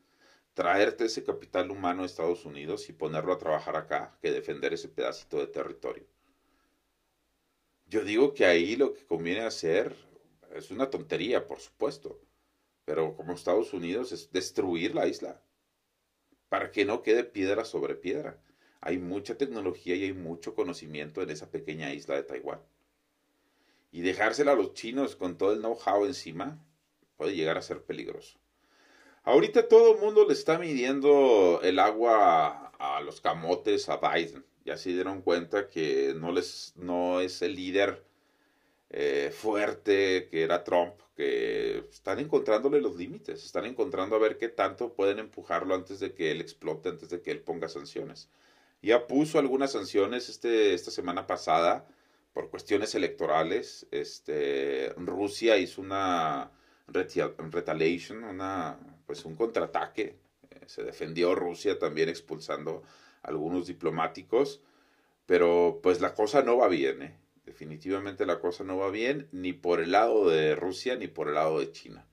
traerte 0.57 1.05
ese 1.05 1.23
capital 1.23 1.69
humano 1.69 2.01
a 2.01 2.07
Estados 2.07 2.43
Unidos 2.43 2.89
y 2.89 2.93
ponerlo 2.93 3.31
a 3.31 3.37
trabajar 3.37 3.75
acá 3.75 4.17
que 4.19 4.31
defender 4.31 4.73
ese 4.73 4.89
pedacito 4.89 5.37
de 5.37 5.45
territorio. 5.45 6.03
Yo 7.85 8.03
digo 8.03 8.33
que 8.33 8.43
ahí 8.43 8.75
lo 8.75 8.91
que 8.95 9.05
conviene 9.05 9.41
hacer 9.41 9.95
es 10.55 10.71
una 10.71 10.89
tontería, 10.89 11.45
por 11.45 11.59
supuesto, 11.59 12.19
pero 12.85 13.15
como 13.15 13.33
Estados 13.33 13.71
Unidos 13.71 14.11
es 14.11 14.31
destruir 14.31 14.95
la 14.95 15.05
isla 15.05 15.43
para 16.49 16.71
que 16.71 16.85
no 16.85 17.03
quede 17.03 17.23
piedra 17.23 17.63
sobre 17.63 17.93
piedra. 17.93 18.41
Hay 18.81 18.97
mucha 18.97 19.37
tecnología 19.37 19.93
y 19.93 20.05
hay 20.05 20.13
mucho 20.13 20.55
conocimiento 20.55 21.21
en 21.21 21.29
esa 21.29 21.51
pequeña 21.51 21.93
isla 21.93 22.15
de 22.15 22.23
Taiwán. 22.23 22.61
Y 23.91 24.01
dejársela 24.01 24.53
a 24.53 24.55
los 24.55 24.73
chinos 24.73 25.15
con 25.15 25.37
todo 25.37 25.53
el 25.53 25.59
know-how 25.59 26.03
encima 26.07 26.65
puede 27.15 27.35
llegar 27.35 27.59
a 27.59 27.61
ser 27.61 27.83
peligroso. 27.83 28.39
Ahorita 29.27 29.67
todo 29.67 29.93
el 29.93 29.99
mundo 29.99 30.25
le 30.25 30.31
está 30.31 30.57
midiendo 30.57 31.59
el 31.61 31.79
agua 31.79 32.71
a, 32.79 33.01
los 33.01 33.19
camotes 33.19 33.89
a 33.89 33.97
Biden. 33.97 34.45
Ya 34.63 34.77
se 34.77 34.91
dieron 34.91 35.21
cuenta 35.21 35.67
que 35.67 36.13
no, 36.15 36.31
les, 36.31 36.71
no 36.77 37.19
es 37.19 37.41
el 37.41 37.53
líder 37.57 38.05
eh, 38.89 39.33
fuerte 39.35 40.29
que 40.31 40.43
era 40.43 40.63
Trump, 40.63 40.93
que 41.17 41.79
están 41.91 42.19
encontrándole 42.19 42.79
los 42.79 42.95
límites, 42.95 43.43
están 43.43 43.65
encontrando 43.65 44.15
a 44.15 44.19
ver 44.19 44.37
qué 44.37 44.47
tanto 44.47 44.93
pueden 44.93 45.19
empujarlo 45.19 45.75
antes 45.75 45.99
de 45.99 46.13
que 46.13 46.31
él 46.31 46.39
explote, 46.39 46.87
antes 46.87 47.09
de 47.09 47.21
que 47.21 47.31
él 47.31 47.41
ponga 47.41 47.67
sanciones. 47.67 48.29
Ya 48.81 49.07
puso 49.07 49.39
algunas 49.39 49.73
sanciones 49.73 50.29
este, 50.29 50.73
esta 50.73 50.89
semana 50.89 51.27
pasada 51.27 51.85
por 52.31 52.49
cuestiones 52.49 52.95
electorales. 52.95 53.87
Este, 53.91 54.93
Rusia 54.95 55.57
hizo 55.57 55.81
una 55.81 56.49
retaliation, 56.87 58.23
una 58.23 58.96
pues 59.07 59.25
un 59.25 59.35
contraataque. 59.35 60.15
Eh, 60.51 60.59
se 60.67 60.83
defendió 60.83 61.33
Rusia 61.33 61.79
también 61.79 62.09
expulsando 62.09 62.83
algunos 63.23 63.65
diplomáticos, 63.65 64.61
pero 65.25 65.79
pues 65.81 65.99
la 65.99 66.13
cosa 66.13 66.43
no 66.43 66.57
va 66.57 66.67
bien, 66.67 67.01
¿eh? 67.01 67.17
definitivamente 67.47 68.25
la 68.25 68.39
cosa 68.39 68.65
no 68.65 68.77
va 68.77 68.91
bien 68.91 69.29
ni 69.31 69.53
por 69.53 69.79
el 69.79 69.93
lado 69.93 70.29
de 70.29 70.53
Rusia 70.55 70.97
ni 70.97 71.07
por 71.07 71.29
el 71.29 71.35
lado 71.35 71.59
de 71.59 71.71
China. 71.71 72.05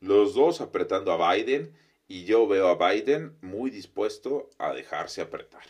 Los 0.00 0.34
dos 0.34 0.62
apretando 0.62 1.12
a 1.12 1.34
Biden 1.34 1.72
y 2.08 2.24
yo 2.24 2.48
veo 2.48 2.68
a 2.68 2.90
Biden 2.90 3.36
muy 3.42 3.70
dispuesto 3.70 4.48
a 4.58 4.72
dejarse 4.72 5.20
apretar. 5.20 5.62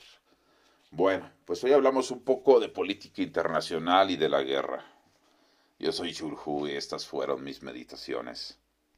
Bueno, 0.93 1.31
pues 1.45 1.63
hoy 1.65 1.73
hablamos 1.73 2.13
un 2.13 2.23
poco 2.23 2.61
de 2.61 2.69
política 2.69 3.21
internacional 3.21 4.11
y 4.11 4.17
de 4.17 4.29
la 4.29 4.43
guerra. 4.43 4.85
Yo 5.81 5.91
soy 5.91 6.13
Churhu 6.13 6.69
y 6.69 6.73
estas 6.73 7.07
fueron 7.07 7.43
mis 7.43 7.63
meditaciones. 7.63 8.60